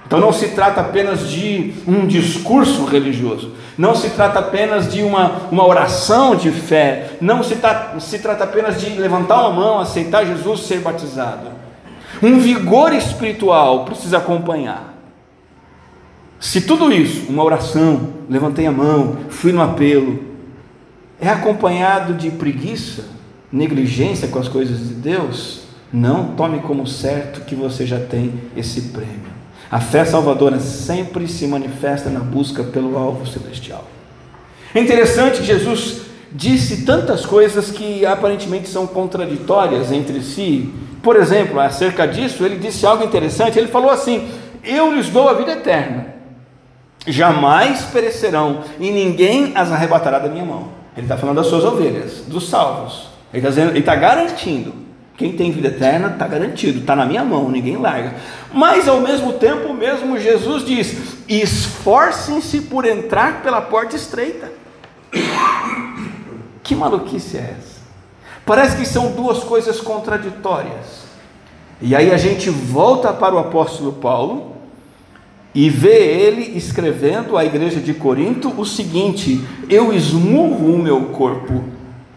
Então 0.06 0.18
não 0.18 0.32
se 0.32 0.48
trata 0.48 0.80
apenas 0.80 1.28
de 1.28 1.74
um 1.86 2.06
discurso 2.06 2.84
religioso, 2.84 3.52
não 3.80 3.94
se 3.94 4.10
trata 4.10 4.40
apenas 4.40 4.92
de 4.92 5.02
uma, 5.02 5.48
uma 5.50 5.66
oração 5.66 6.36
de 6.36 6.50
fé, 6.50 7.12
não 7.18 7.42
se, 7.42 7.56
tra 7.56 7.98
se 7.98 8.18
trata 8.18 8.44
apenas 8.44 8.78
de 8.78 8.90
levantar 8.90 9.40
uma 9.40 9.52
mão, 9.52 9.78
aceitar 9.78 10.26
Jesus, 10.26 10.66
ser 10.66 10.80
batizado. 10.80 11.46
Um 12.22 12.38
vigor 12.38 12.92
espiritual 12.92 13.86
precisa 13.86 14.18
acompanhar. 14.18 14.92
Se 16.38 16.60
tudo 16.60 16.92
isso, 16.92 17.30
uma 17.30 17.42
oração, 17.42 18.10
levantei 18.28 18.66
a 18.66 18.70
mão, 18.70 19.16
fui 19.30 19.50
no 19.50 19.62
apelo, 19.62 20.24
é 21.18 21.30
acompanhado 21.30 22.12
de 22.12 22.30
preguiça, 22.30 23.06
negligência 23.50 24.28
com 24.28 24.38
as 24.38 24.46
coisas 24.46 24.88
de 24.88 24.92
Deus, 24.92 25.62
não 25.90 26.34
tome 26.34 26.58
como 26.58 26.86
certo 26.86 27.46
que 27.46 27.54
você 27.54 27.86
já 27.86 27.98
tem 27.98 28.42
esse 28.54 28.90
prêmio. 28.90 29.39
A 29.70 29.78
fé 29.78 30.04
salvadora 30.04 30.58
sempre 30.58 31.28
se 31.28 31.46
manifesta 31.46 32.10
na 32.10 32.18
busca 32.18 32.64
pelo 32.64 32.98
alvo 32.98 33.24
celestial. 33.24 33.84
É 34.74 34.80
interessante 34.80 35.38
que 35.38 35.46
Jesus 35.46 36.02
disse 36.32 36.84
tantas 36.84 37.24
coisas 37.24 37.70
que 37.70 38.04
aparentemente 38.04 38.68
são 38.68 38.84
contraditórias 38.86 39.92
entre 39.92 40.22
si. 40.22 40.72
Por 41.02 41.14
exemplo, 41.14 41.60
acerca 41.60 42.06
disso, 42.06 42.44
ele 42.44 42.56
disse 42.56 42.84
algo 42.84 43.04
interessante. 43.04 43.58
Ele 43.58 43.68
falou 43.68 43.90
assim: 43.90 44.28
Eu 44.64 44.92
lhes 44.92 45.08
dou 45.08 45.28
a 45.28 45.34
vida 45.34 45.52
eterna, 45.52 46.14
jamais 47.06 47.82
perecerão, 47.84 48.62
e 48.80 48.90
ninguém 48.90 49.52
as 49.54 49.70
arrebatará 49.70 50.18
da 50.18 50.28
minha 50.28 50.44
mão. 50.44 50.68
Ele 50.96 51.06
está 51.06 51.16
falando 51.16 51.36
das 51.36 51.46
suas 51.46 51.64
ovelhas, 51.64 52.24
dos 52.26 52.48
salvos. 52.48 53.08
Ele 53.32 53.46
está 53.46 53.94
tá 53.94 53.96
garantindo 53.96 54.89
quem 55.20 55.32
tem 55.32 55.52
vida 55.52 55.68
eterna 55.68 56.08
está 56.08 56.26
garantido, 56.26 56.78
está 56.78 56.96
na 56.96 57.04
minha 57.04 57.22
mão, 57.22 57.50
ninguém 57.50 57.76
larga. 57.76 58.14
Mas 58.54 58.88
ao 58.88 59.02
mesmo 59.02 59.34
tempo, 59.34 59.74
mesmo 59.74 60.18
Jesus 60.18 60.64
diz: 60.64 60.96
esforcem-se 61.28 62.62
por 62.62 62.86
entrar 62.86 63.42
pela 63.42 63.60
porta 63.60 63.94
estreita. 63.94 64.50
Que 66.62 66.76
maluquice 66.76 67.36
é 67.36 67.56
essa? 67.58 67.80
Parece 68.46 68.76
que 68.76 68.86
são 68.86 69.10
duas 69.10 69.42
coisas 69.42 69.80
contraditórias. 69.80 71.02
E 71.82 71.96
aí 71.96 72.12
a 72.12 72.16
gente 72.16 72.48
volta 72.48 73.12
para 73.12 73.34
o 73.34 73.38
apóstolo 73.38 73.94
Paulo 73.94 74.54
e 75.52 75.68
vê 75.68 75.96
ele 75.96 76.56
escrevendo 76.56 77.36
à 77.36 77.44
igreja 77.44 77.80
de 77.80 77.92
Corinto 77.92 78.54
o 78.56 78.64
seguinte: 78.64 79.44
Eu 79.68 79.92
esmurro 79.92 80.74
o 80.74 80.78
meu 80.78 81.06
corpo. 81.06 81.64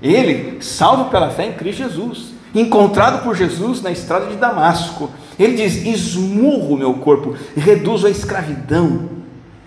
Ele, 0.01 0.61
salvo 0.61 1.09
pela 1.09 1.31
fé 1.31 1.47
em 1.47 1.53
Cristo 1.53 1.79
Jesus 1.79 2.33
encontrado 2.53 3.23
por 3.23 3.35
Jesus 3.35 3.81
na 3.81 3.91
estrada 3.91 4.27
de 4.27 4.35
Damasco. 4.35 5.09
Ele 5.37 5.55
diz: 5.55 5.85
esmurro 5.85 6.77
meu 6.77 6.95
corpo 6.95 7.35
reduzo 7.55 8.07
a 8.07 8.09
escravidão, 8.09 9.09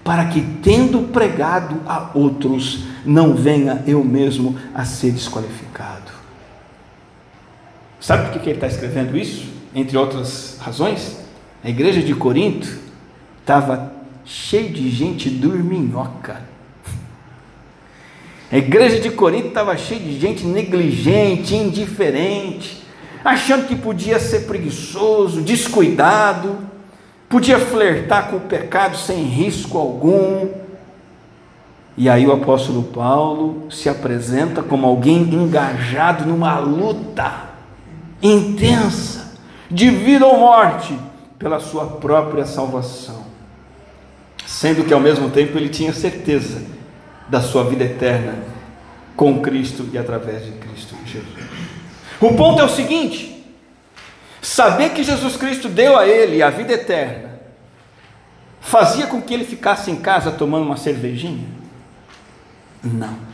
para 0.04 0.26
que, 0.26 0.40
tendo 0.62 1.12
pregado 1.12 1.80
a 1.86 2.10
outros, 2.14 2.84
não 3.04 3.34
venha 3.34 3.82
eu 3.86 4.04
mesmo 4.04 4.56
a 4.74 4.84
ser 4.84 5.10
desqualificado. 5.10 6.12
Sabe 7.98 8.30
por 8.30 8.40
que 8.40 8.50
ele 8.50 8.56
está 8.56 8.68
escrevendo 8.68 9.16
isso? 9.16 9.48
Entre 9.74 9.96
outras 9.96 10.58
razões, 10.60 11.18
a 11.64 11.68
igreja 11.68 12.00
de 12.00 12.14
Corinto 12.14 12.68
estava 13.40 13.92
cheia 14.24 14.70
de 14.70 14.88
gente 14.90 15.28
dorminhoca. 15.28 16.55
A 18.50 18.56
igreja 18.56 19.00
de 19.00 19.10
Corinto 19.10 19.48
estava 19.48 19.76
cheia 19.76 20.00
de 20.00 20.20
gente 20.20 20.44
negligente, 20.44 21.56
indiferente, 21.56 22.80
achando 23.24 23.66
que 23.66 23.74
podia 23.74 24.20
ser 24.20 24.46
preguiçoso, 24.46 25.40
descuidado, 25.40 26.58
podia 27.28 27.58
flertar 27.58 28.30
com 28.30 28.36
o 28.36 28.40
pecado 28.40 28.96
sem 28.96 29.24
risco 29.24 29.76
algum. 29.76 30.48
E 31.96 32.08
aí 32.08 32.24
o 32.24 32.32
apóstolo 32.32 32.84
Paulo 32.84 33.66
se 33.68 33.88
apresenta 33.88 34.62
como 34.62 34.86
alguém 34.86 35.22
engajado 35.22 36.24
numa 36.24 36.56
luta 36.58 37.46
intensa, 38.22 39.34
de 39.68 39.90
vida 39.90 40.24
ou 40.24 40.38
morte, 40.38 40.96
pela 41.36 41.58
sua 41.58 41.84
própria 41.86 42.46
salvação, 42.46 43.24
sendo 44.46 44.84
que 44.84 44.94
ao 44.94 45.00
mesmo 45.00 45.30
tempo 45.30 45.58
ele 45.58 45.68
tinha 45.68 45.92
certeza 45.92 46.75
da 47.28 47.40
sua 47.40 47.64
vida 47.64 47.84
eterna 47.84 48.34
com 49.16 49.40
Cristo 49.40 49.88
e 49.92 49.98
através 49.98 50.44
de 50.44 50.52
Cristo 50.52 50.94
Jesus. 51.04 51.26
O 52.20 52.34
ponto 52.34 52.60
é 52.60 52.64
o 52.64 52.68
seguinte: 52.68 53.44
saber 54.40 54.90
que 54.90 55.02
Jesus 55.02 55.36
Cristo 55.36 55.68
deu 55.68 55.98
a 55.98 56.06
ele 56.06 56.42
a 56.42 56.50
vida 56.50 56.72
eterna, 56.72 57.40
fazia 58.60 59.06
com 59.06 59.20
que 59.20 59.32
ele 59.32 59.44
ficasse 59.44 59.90
em 59.90 59.96
casa 59.96 60.30
tomando 60.30 60.64
uma 60.64 60.76
cervejinha? 60.76 61.48
Não. 62.82 63.26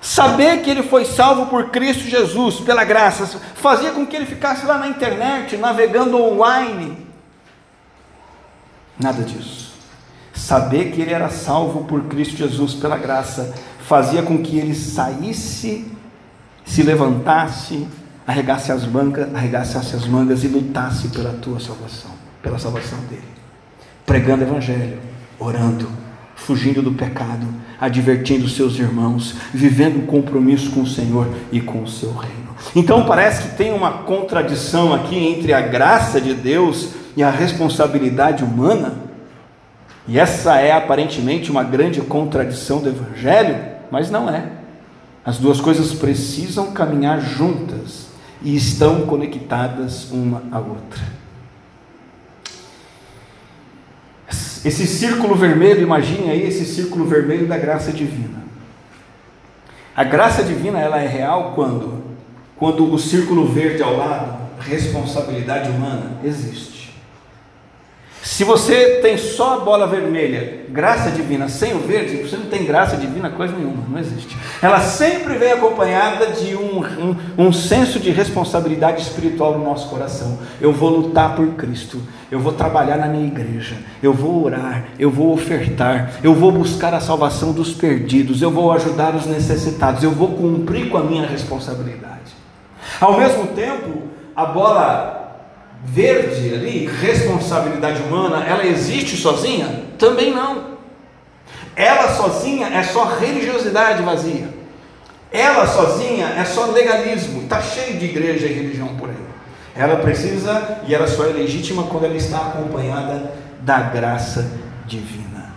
Saber 0.00 0.62
que 0.62 0.70
ele 0.70 0.82
foi 0.82 1.04
salvo 1.04 1.46
por 1.46 1.70
Cristo 1.70 2.04
Jesus, 2.04 2.60
pela 2.60 2.84
graça, 2.84 3.26
fazia 3.54 3.92
com 3.92 4.06
que 4.06 4.16
ele 4.16 4.24
ficasse 4.24 4.64
lá 4.64 4.78
na 4.78 4.88
internet, 4.88 5.58
navegando 5.58 6.20
online. 6.20 7.06
Nada 8.98 9.22
disso. 9.22 9.69
Saber 10.40 10.90
que 10.90 11.02
ele 11.02 11.12
era 11.12 11.28
salvo 11.28 11.84
por 11.84 12.04
Cristo 12.04 12.34
Jesus, 12.34 12.72
pela 12.72 12.96
graça, 12.96 13.54
fazia 13.78 14.22
com 14.22 14.38
que 14.38 14.56
ele 14.56 14.74
saísse, 14.74 15.86
se 16.64 16.82
levantasse, 16.82 17.86
arregasse 18.26 18.72
as 18.72 18.86
mangas, 18.86 19.32
arregasse 19.34 19.76
as 19.76 20.06
mangas 20.06 20.42
e 20.42 20.48
lutasse 20.48 21.08
pela 21.08 21.34
tua 21.34 21.60
salvação, 21.60 22.10
pela 22.42 22.58
salvação 22.58 22.98
dele. 23.00 23.22
Pregando 24.06 24.42
o 24.42 24.46
evangelho, 24.46 24.98
orando, 25.38 25.90
fugindo 26.34 26.80
do 26.80 26.92
pecado, 26.92 27.46
advertindo 27.78 28.48
seus 28.48 28.78
irmãos, 28.78 29.34
vivendo 29.52 29.98
um 29.98 30.06
compromisso 30.06 30.70
com 30.70 30.80
o 30.80 30.86
Senhor 30.86 31.28
e 31.52 31.60
com 31.60 31.82
o 31.82 31.88
seu 31.88 32.14
reino. 32.14 32.56
Então 32.74 33.04
parece 33.04 33.42
que 33.42 33.56
tem 33.56 33.74
uma 33.74 34.04
contradição 34.04 34.94
aqui 34.94 35.16
entre 35.16 35.52
a 35.52 35.60
graça 35.60 36.18
de 36.18 36.32
Deus 36.32 36.94
e 37.14 37.22
a 37.22 37.30
responsabilidade 37.30 38.42
humana. 38.42 39.09
E 40.10 40.18
essa 40.18 40.56
é 40.56 40.72
aparentemente 40.72 41.52
uma 41.52 41.62
grande 41.62 42.00
contradição 42.00 42.80
do 42.80 42.88
Evangelho, 42.88 43.56
mas 43.92 44.10
não 44.10 44.28
é. 44.28 44.42
As 45.24 45.38
duas 45.38 45.60
coisas 45.60 45.92
precisam 45.94 46.72
caminhar 46.72 47.20
juntas 47.20 48.08
e 48.42 48.56
estão 48.56 49.02
conectadas 49.02 50.10
uma 50.10 50.42
à 50.50 50.58
outra. 50.58 51.00
Esse 54.64 54.84
círculo 54.84 55.36
vermelho, 55.36 55.82
imagine 55.82 56.28
aí 56.28 56.42
esse 56.42 56.64
círculo 56.64 57.04
vermelho 57.06 57.46
da 57.46 57.56
graça 57.56 57.92
divina. 57.92 58.42
A 59.94 60.02
graça 60.02 60.42
divina 60.42 60.80
ela 60.80 61.00
é 61.00 61.06
real 61.06 61.52
quando? 61.54 62.02
Quando 62.56 62.92
o 62.92 62.98
círculo 62.98 63.46
verde 63.46 63.80
ao 63.80 63.96
lado, 63.96 64.40
responsabilidade 64.58 65.70
humana, 65.70 66.18
existe. 66.24 66.79
Se 68.22 68.44
você 68.44 68.98
tem 69.00 69.16
só 69.16 69.54
a 69.54 69.60
bola 69.60 69.86
vermelha, 69.86 70.66
graça 70.68 71.10
divina, 71.10 71.48
sem 71.48 71.74
o 71.74 71.78
verde, 71.78 72.16
você 72.18 72.36
não 72.36 72.46
tem 72.46 72.66
graça 72.66 72.94
divina 72.94 73.30
coisa 73.30 73.56
nenhuma, 73.56 73.82
não 73.88 73.98
existe. 73.98 74.36
Ela 74.60 74.78
sempre 74.80 75.38
vem 75.38 75.52
acompanhada 75.52 76.26
de 76.26 76.54
um, 76.54 76.84
um, 76.84 77.16
um 77.46 77.52
senso 77.52 77.98
de 77.98 78.10
responsabilidade 78.10 79.00
espiritual 79.00 79.56
no 79.56 79.64
nosso 79.64 79.88
coração. 79.88 80.38
Eu 80.60 80.70
vou 80.70 80.90
lutar 80.90 81.34
por 81.34 81.46
Cristo, 81.54 82.02
eu 82.30 82.38
vou 82.38 82.52
trabalhar 82.52 82.98
na 82.98 83.06
minha 83.06 83.26
igreja, 83.26 83.76
eu 84.02 84.12
vou 84.12 84.44
orar, 84.44 84.84
eu 84.98 85.10
vou 85.10 85.32
ofertar, 85.32 86.12
eu 86.22 86.34
vou 86.34 86.52
buscar 86.52 86.92
a 86.92 87.00
salvação 87.00 87.52
dos 87.52 87.72
perdidos, 87.72 88.42
eu 88.42 88.50
vou 88.50 88.70
ajudar 88.72 89.14
os 89.14 89.24
necessitados, 89.24 90.02
eu 90.02 90.10
vou 90.10 90.28
cumprir 90.28 90.90
com 90.90 90.98
a 90.98 91.02
minha 91.02 91.26
responsabilidade. 91.26 92.20
Ao 93.00 93.18
mesmo 93.18 93.46
tempo, 93.48 94.02
a 94.36 94.44
bola 94.44 95.19
verde 95.84 96.54
ali, 96.54 96.86
responsabilidade 96.86 98.02
humana, 98.02 98.44
ela 98.44 98.66
existe 98.66 99.16
sozinha? 99.16 99.84
Também 99.98 100.32
não. 100.32 100.70
Ela 101.74 102.08
sozinha 102.14 102.68
é 102.68 102.82
só 102.82 103.04
religiosidade 103.04 104.02
vazia. 104.02 104.48
Ela 105.32 105.66
sozinha 105.66 106.26
é 106.26 106.44
só 106.44 106.66
legalismo. 106.66 107.42
Está 107.42 107.62
cheio 107.62 107.98
de 107.98 108.06
igreja 108.06 108.46
e 108.46 108.52
religião 108.52 108.88
por 108.96 109.08
aí. 109.08 109.16
Ela 109.74 109.96
precisa 109.96 110.80
e 110.86 110.94
ela 110.94 111.06
só 111.06 111.24
é 111.24 111.32
legítima 111.32 111.84
quando 111.84 112.04
ela 112.04 112.16
está 112.16 112.38
acompanhada 112.38 113.32
da 113.60 113.80
graça 113.80 114.50
divina. 114.86 115.54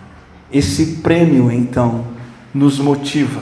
Esse 0.52 0.96
prêmio, 0.96 1.50
então, 1.50 2.06
nos 2.54 2.78
motiva 2.78 3.40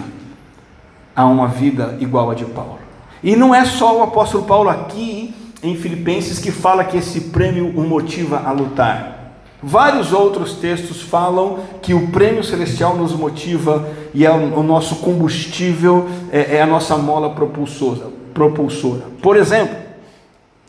a 1.14 1.26
uma 1.26 1.46
vida 1.46 1.96
igual 2.00 2.30
a 2.30 2.34
de 2.34 2.46
Paulo. 2.46 2.78
E 3.22 3.36
não 3.36 3.54
é 3.54 3.64
só 3.64 3.98
o 3.98 4.02
apóstolo 4.02 4.44
Paulo 4.44 4.70
aqui 4.70 5.34
em 5.62 5.77
Filipenses 5.77 6.38
que 6.38 6.51
fala 6.51 6.85
que 6.85 6.96
esse 6.96 7.20
prêmio 7.20 7.68
o 7.77 7.87
motiva 7.87 8.42
a 8.44 8.51
lutar. 8.51 9.20
Vários 9.62 10.12
outros 10.12 10.55
textos 10.55 11.01
falam 11.01 11.61
que 11.81 11.94
o 11.94 12.09
prêmio 12.09 12.42
celestial 12.42 12.96
nos 12.96 13.12
motiva 13.12 13.88
e 14.12 14.27
é 14.27 14.31
o 14.31 14.62
nosso 14.62 14.96
combustível, 14.96 16.09
é, 16.33 16.57
é 16.57 16.62
a 16.62 16.66
nossa 16.66 16.96
mola 16.98 17.31
propulsora, 17.31 18.09
propulsora. 18.35 19.05
Por 19.22 19.37
exemplo, 19.37 19.77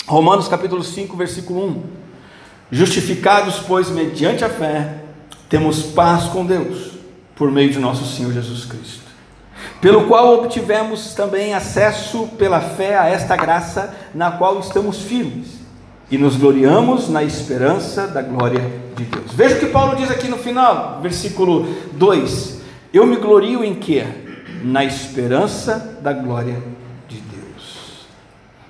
Romanos 0.06 0.48
capítulo 0.48 0.84
5, 0.84 1.18
versículo 1.18 1.66
1. 1.66 1.84
Justificados, 2.72 3.60
pois, 3.68 3.90
mediante 3.90 4.46
a 4.46 4.50
fé, 4.50 4.96
temos 5.50 5.82
paz 5.82 6.26
com 6.26 6.46
Deus, 6.46 6.92
por 7.36 7.50
meio 7.50 7.72
de 7.72 7.80
nosso 7.80 8.06
Senhor 8.06 8.32
Jesus 8.32 8.66
Cristo 8.66 9.03
pelo 9.84 10.06
qual 10.06 10.36
obtivemos 10.36 11.14
também 11.14 11.54
acesso 11.54 12.30
pela 12.38 12.62
fé 12.62 12.98
a 12.98 13.10
esta 13.10 13.36
graça 13.36 13.94
na 14.16 14.32
qual 14.32 14.58
estamos 14.62 15.02
firmes 15.02 15.60
e 16.10 16.18
nos 16.18 16.38
gloriamos 16.38 17.10
na 17.10 17.22
esperança 17.22 18.08
da 18.08 18.22
glória 18.22 18.62
de 18.96 19.04
Deus. 19.04 19.34
Veja 19.34 19.58
o 19.58 19.60
que 19.60 19.66
Paulo 19.66 19.98
diz 19.98 20.10
aqui 20.10 20.30
no 20.30 20.38
final, 20.38 21.02
versículo 21.02 21.68
2: 21.92 22.62
Eu 22.94 23.06
me 23.06 23.18
glorio 23.18 23.62
em 23.62 23.76
quê? 23.76 24.06
Na 24.64 24.86
esperança 24.86 25.98
da 26.02 26.14
glória 26.14 26.64
de 27.10 27.18
Deus. 27.18 28.08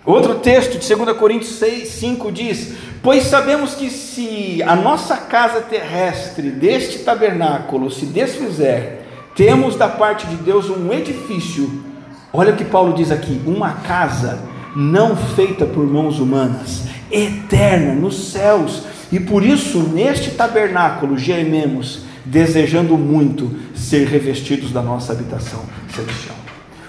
Outro 0.03 0.39
texto 0.39 0.79
de 0.79 0.95
2 0.95 1.15
Coríntios 1.15 1.59
6, 1.59 1.89
5 1.89 2.31
diz: 2.31 2.73
Pois 3.03 3.25
sabemos 3.25 3.75
que 3.75 3.91
se 3.91 4.63
a 4.63 4.75
nossa 4.75 5.15
casa 5.15 5.61
terrestre 5.61 6.49
deste 6.49 7.03
tabernáculo 7.03 7.91
se 7.91 8.07
desfizer, 8.07 9.02
temos 9.35 9.75
da 9.75 9.87
parte 9.87 10.27
de 10.27 10.35
Deus 10.35 10.69
um 10.69 10.91
edifício. 10.91 11.83
Olha 12.31 12.53
o 12.53 12.55
que 12.55 12.65
Paulo 12.65 12.93
diz 12.93 13.11
aqui: 13.11 13.41
uma 13.45 13.71
casa 13.71 14.39
não 14.75 15.15
feita 15.15 15.65
por 15.65 15.85
mãos 15.85 16.19
humanas, 16.19 16.87
eterna 17.11 17.93
nos 17.93 18.31
céus. 18.31 18.83
E 19.11 19.19
por 19.19 19.43
isso, 19.43 19.79
neste 19.79 20.31
tabernáculo, 20.31 21.17
gememos, 21.17 22.03
desejando 22.25 22.97
muito 22.97 23.51
ser 23.75 24.07
revestidos 24.07 24.71
da 24.71 24.81
nossa 24.81 25.13
habitação 25.13 25.59
celestial. 25.93 26.35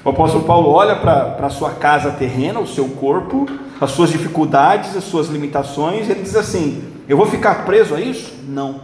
O 0.02 0.10
apóstolo 0.10 0.44
Paulo 0.44 0.70
olha 0.70 0.96
para 0.96 1.46
a 1.46 1.50
sua 1.50 1.70
casa 1.70 2.10
terrena, 2.10 2.60
o 2.60 2.66
seu 2.66 2.88
corpo, 2.88 3.46
as 3.80 3.90
suas 3.90 4.10
dificuldades, 4.10 4.96
as 4.96 5.04
suas 5.04 5.28
limitações, 5.28 6.08
ele 6.08 6.22
diz 6.22 6.36
assim: 6.36 6.82
Eu 7.08 7.16
vou 7.16 7.26
ficar 7.26 7.64
preso 7.64 7.94
a 7.94 8.00
isso? 8.00 8.34
Não. 8.46 8.82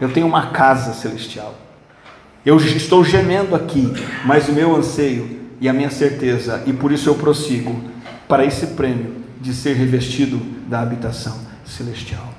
Eu 0.00 0.10
tenho 0.10 0.26
uma 0.26 0.46
casa 0.48 0.92
celestial. 0.92 1.54
Eu 2.44 2.58
estou 2.58 3.02
gemendo 3.02 3.56
aqui, 3.56 3.90
mas 4.22 4.48
o 4.48 4.52
meu 4.52 4.76
anseio 4.76 5.40
e 5.62 5.66
a 5.66 5.72
minha 5.72 5.88
certeza, 5.88 6.62
e 6.66 6.74
por 6.74 6.92
isso 6.92 7.08
eu 7.08 7.14
prossigo 7.14 7.80
para 8.28 8.44
esse 8.44 8.66
prêmio 8.68 9.14
de 9.40 9.54
ser 9.54 9.72
revestido 9.74 10.38
da 10.68 10.80
habitação 10.80 11.38
celestial. 11.64 12.34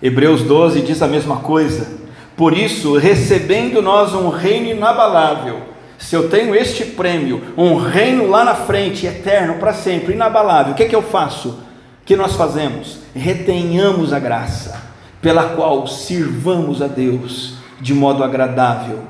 Hebreus 0.00 0.42
12 0.42 0.82
diz 0.82 1.02
a 1.02 1.08
mesma 1.08 1.38
coisa. 1.38 1.98
Por 2.36 2.56
isso, 2.56 2.96
recebendo 2.96 3.82
nós 3.82 4.14
um 4.14 4.28
reino 4.28 4.68
inabalável, 4.68 5.62
se 5.98 6.14
eu 6.14 6.28
tenho 6.28 6.54
este 6.54 6.84
prêmio, 6.84 7.42
um 7.56 7.74
reino 7.74 8.28
lá 8.28 8.44
na 8.44 8.54
frente, 8.54 9.04
eterno, 9.04 9.54
para 9.54 9.74
sempre, 9.74 10.14
inabalável, 10.14 10.72
o 10.72 10.76
que 10.76 10.84
é 10.84 10.88
que 10.88 10.94
eu 10.94 11.02
faço? 11.02 11.48
O 11.48 12.04
que 12.04 12.14
nós 12.14 12.36
fazemos? 12.36 13.00
Retenhamos 13.16 14.12
a 14.12 14.20
graça, 14.20 14.80
pela 15.20 15.56
qual 15.56 15.88
sirvamos 15.88 16.80
a 16.80 16.86
Deus 16.86 17.59
de 17.80 17.94
modo 17.94 18.22
agradável, 18.22 19.00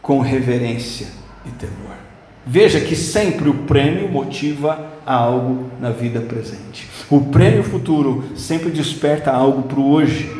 com 0.00 0.20
reverência 0.20 1.08
e 1.44 1.50
temor. 1.50 1.96
Veja 2.46 2.80
que 2.80 2.96
sempre 2.96 3.50
o 3.50 3.54
prêmio 3.54 4.08
motiva 4.08 4.86
a 5.04 5.14
algo 5.14 5.70
na 5.78 5.90
vida 5.90 6.20
presente. 6.20 6.88
O 7.10 7.20
prêmio 7.26 7.62
futuro 7.62 8.24
sempre 8.34 8.70
desperta 8.70 9.30
algo 9.30 9.64
para 9.64 9.78
o 9.78 9.90
hoje. 9.90 10.34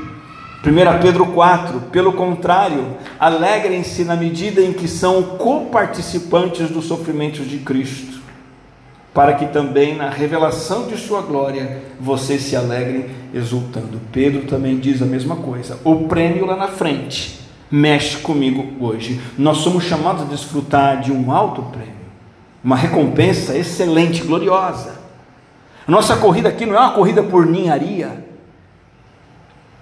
1 0.64 1.02
Pedro 1.02 1.26
4, 1.26 1.80
pelo 1.92 2.14
contrário, 2.14 2.96
alegrem-se 3.20 4.04
na 4.04 4.16
medida 4.16 4.62
em 4.62 4.72
que 4.72 4.88
são 4.88 5.22
coparticipantes 5.22 6.70
dos 6.70 6.86
sofrimentos 6.86 7.46
de 7.46 7.58
Cristo, 7.58 8.20
para 9.12 9.34
que 9.34 9.46
também 9.46 9.94
na 9.94 10.08
revelação 10.08 10.86
de 10.86 10.96
Sua 10.96 11.20
glória 11.20 11.82
vocês 12.00 12.40
se 12.40 12.56
alegrem 12.56 13.04
exultando. 13.34 14.00
Pedro 14.10 14.46
também 14.46 14.78
diz 14.78 15.02
a 15.02 15.06
mesma 15.06 15.36
coisa. 15.36 15.78
O 15.84 16.08
prêmio 16.08 16.46
lá 16.46 16.56
na 16.56 16.68
frente 16.68 17.47
mexe 17.70 18.18
comigo 18.18 18.66
hoje. 18.80 19.20
Nós 19.36 19.58
somos 19.58 19.84
chamados 19.84 20.22
a 20.22 20.26
desfrutar 20.26 21.00
de 21.00 21.12
um 21.12 21.32
alto 21.32 21.62
prêmio, 21.62 21.94
uma 22.62 22.76
recompensa 22.76 23.56
excelente, 23.56 24.22
gloriosa. 24.22 24.98
Nossa 25.86 26.16
corrida 26.16 26.48
aqui 26.48 26.66
não 26.66 26.74
é 26.74 26.80
uma 26.80 26.92
corrida 26.92 27.22
por 27.22 27.46
ninharia. 27.46 28.26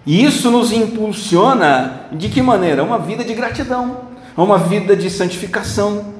E 0.06 0.24
isso 0.24 0.50
nos 0.52 0.72
impulsiona 0.72 2.06
de 2.12 2.28
que 2.28 2.40
maneira? 2.40 2.84
Uma 2.84 2.98
vida 2.98 3.24
de 3.24 3.34
gratidão, 3.34 4.02
uma 4.36 4.56
vida 4.56 4.94
de 4.94 5.10
santificação, 5.10 6.14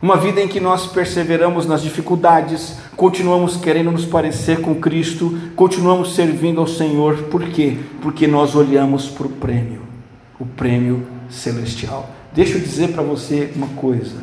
uma 0.00 0.16
vida 0.16 0.40
em 0.40 0.46
que 0.46 0.60
nós 0.60 0.86
perseveramos 0.86 1.66
nas 1.66 1.82
dificuldades, 1.82 2.76
continuamos 2.96 3.56
querendo 3.56 3.90
nos 3.90 4.06
parecer 4.06 4.60
com 4.60 4.76
Cristo, 4.76 5.36
continuamos 5.56 6.14
servindo 6.14 6.60
ao 6.60 6.68
Senhor, 6.68 7.24
por 7.24 7.42
quê? 7.50 7.76
Porque 8.00 8.26
nós 8.26 8.54
olhamos 8.54 9.08
para 9.08 9.26
o 9.26 9.30
prêmio, 9.30 9.82
o 10.38 10.46
prêmio 10.46 11.06
celestial. 11.28 12.10
Deixa 12.32 12.54
eu 12.54 12.60
dizer 12.60 12.92
para 12.92 13.02
você 13.02 13.52
uma 13.56 13.68
coisa: 13.68 14.16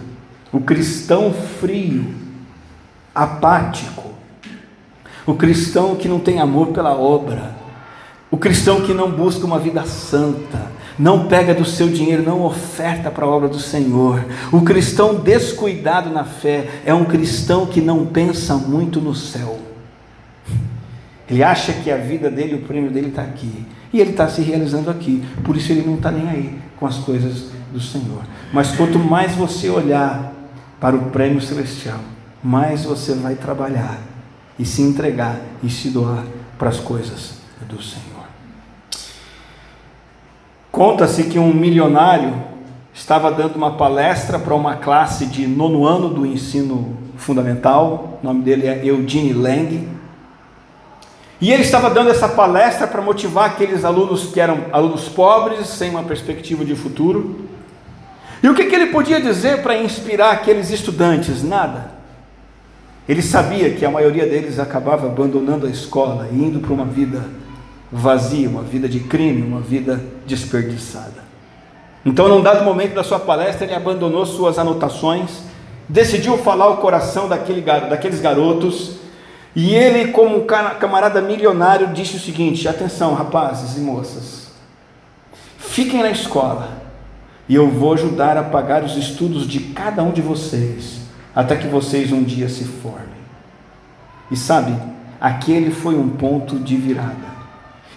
o 0.52 0.62
cristão 0.62 1.34
frio, 1.34 2.06
apático, 3.14 4.12
o 5.26 5.34
cristão 5.34 5.96
que 5.96 6.08
não 6.08 6.20
tem 6.20 6.40
amor 6.40 6.68
pela 6.68 6.96
obra, 6.96 7.56
o 8.32 8.38
cristão 8.38 8.82
que 8.82 8.94
não 8.94 9.12
busca 9.12 9.46
uma 9.46 9.60
vida 9.60 9.86
santa, 9.86 10.72
não 10.98 11.28
pega 11.28 11.54
do 11.54 11.66
seu 11.66 11.90
dinheiro, 11.90 12.24
não 12.24 12.44
oferta 12.44 13.12
para 13.12 13.26
a 13.26 13.30
obra 13.30 13.50
do 13.50 13.60
Senhor. 13.60 14.26
O 14.52 14.62
cristão 14.62 15.16
descuidado 15.16 16.10
na 16.10 16.24
fé 16.24 16.82
é 16.86 16.94
um 16.94 17.06
cristão 17.06 17.66
que 17.66 17.82
não 17.82 18.06
pensa 18.06 18.56
muito 18.56 19.02
no 19.02 19.14
céu. 19.14 19.60
Ele 21.30 21.44
acha 21.44 21.74
que 21.74 21.92
a 21.92 21.98
vida 21.98 22.30
dele, 22.30 22.56
o 22.56 22.62
prêmio 22.62 22.92
dele 22.92 23.08
está 23.08 23.24
aqui. 23.24 23.66
E 23.96 24.02
ele 24.02 24.10
está 24.10 24.28
se 24.28 24.42
realizando 24.42 24.90
aqui. 24.90 25.24
Por 25.42 25.56
isso 25.56 25.72
ele 25.72 25.88
não 25.88 25.96
está 25.96 26.12
nem 26.12 26.28
aí 26.28 26.60
com 26.78 26.86
as 26.86 26.98
coisas 26.98 27.46
do 27.72 27.80
Senhor. 27.80 28.24
Mas 28.52 28.76
quanto 28.76 29.00
mais 29.00 29.34
você 29.36 29.70
olhar 29.70 30.34
para 30.82 30.98
o 30.98 31.12
prêmio 31.12 31.40
celestial, 31.40 32.02
mais 32.44 32.84
você 32.84 33.14
vai 33.14 33.36
trabalhar 33.36 33.98
e 34.60 34.66
se 34.66 34.82
entregar 34.82 35.40
e 35.64 35.70
se 35.70 35.92
doar 35.92 36.26
para 36.60 36.68
as 36.68 36.78
coisas 36.78 37.36
do 37.70 37.82
Senhor. 37.82 38.26
Conta-se 40.74 41.24
que 41.24 41.40
um 41.40 41.54
milionário 41.54 42.34
estava 42.94 43.32
dando 43.32 43.56
uma 43.56 43.78
palestra 43.78 44.38
para 44.38 44.54
uma 44.54 44.76
classe 44.76 45.28
de 45.28 45.48
nono 45.48 45.86
ano 45.86 46.10
do 46.10 46.26
ensino 46.26 46.98
fundamental, 47.16 48.20
o 48.22 48.26
nome 48.26 48.44
dele 48.44 48.68
é 48.68 48.86
Eugene 48.86 49.32
Lang. 49.32 49.88
E 51.42 51.52
ele 51.52 51.64
estava 51.64 51.90
dando 51.90 52.10
essa 52.10 52.30
palestra 52.30 52.88
para 52.88 53.02
motivar 53.02 53.46
aqueles 53.46 53.84
alunos 53.84 54.28
que 54.28 54.40
eram 54.40 54.66
alunos 54.72 55.10
pobres, 55.10 55.68
sem 55.68 55.90
uma 55.90 56.04
perspectiva 56.04 56.64
de 56.64 56.76
futuro. 56.76 57.46
E 58.42 58.48
o 58.48 58.54
que, 58.54 58.66
que 58.66 58.76
ele 58.76 58.88
podia 58.88 59.20
dizer 59.20 59.62
para 59.62 59.78
inspirar 59.78 60.32
aqueles 60.32 60.70
estudantes? 60.70 61.44
Nada. 61.44 61.92
Ele 63.08 63.22
sabia 63.22 63.72
que 63.72 63.86
a 63.86 63.92
maioria 63.92 64.26
deles 64.26 64.60
acabava 64.60 65.08
abandonando 65.08 65.68
a 65.68 65.70
escola 65.70 66.28
e 66.32 66.36
indo 66.36 66.60
para 66.60 66.74
uma 66.74 66.86
vida 66.86 67.24
vazia, 67.92 68.50
uma 68.50 68.64
vida 68.64 68.90
de 68.90 69.00
crime, 69.02 69.42
uma 69.42 69.62
vida 69.62 70.02
desperdiçada. 70.26 71.24
Então, 72.06 72.28
num 72.28 72.42
dado 72.42 72.64
momento 72.64 72.94
da 72.94 73.04
sua 73.04 73.20
palestra, 73.20 73.66
ele 73.66 73.76
abandonou 73.76 74.26
suas 74.26 74.58
anotações, 74.58 75.44
decidiu 75.90 76.38
falar 76.38 76.68
o 76.70 76.78
coração 76.78 77.28
daquele, 77.28 77.62
daqueles 77.62 78.22
garotos, 78.22 78.98
e 79.56 79.74
ele, 79.74 80.12
como 80.12 80.38
um 80.38 80.46
camarada 80.46 81.22
milionário, 81.22 81.94
disse 81.94 82.18
o 82.18 82.20
seguinte: 82.20 82.68
atenção, 82.68 83.14
rapazes 83.14 83.78
e 83.78 83.80
moças, 83.80 84.50
fiquem 85.58 86.02
na 86.02 86.12
escola, 86.12 86.82
e 87.48 87.56
eu 87.56 87.70
vou 87.70 87.94
ajudar 87.94 88.38
a 88.38 88.44
pagar 88.44 88.84
os 88.84 88.98
estudos 88.98 89.48
de 89.48 89.60
cada 89.60 90.04
um 90.04 90.12
de 90.12 90.22
vocês, 90.22 91.00
até 91.34 91.56
que 91.56 91.68
vocês 91.68 92.12
um 92.12 92.24
dia 92.24 92.50
se 92.50 92.66
formem. 92.66 93.16
E 94.30 94.36
sabe, 94.36 94.76
aquele 95.22 95.72
foi 95.72 95.96
um 95.96 96.10
ponto 96.10 96.60
de 96.60 96.76
virada. 96.76 97.36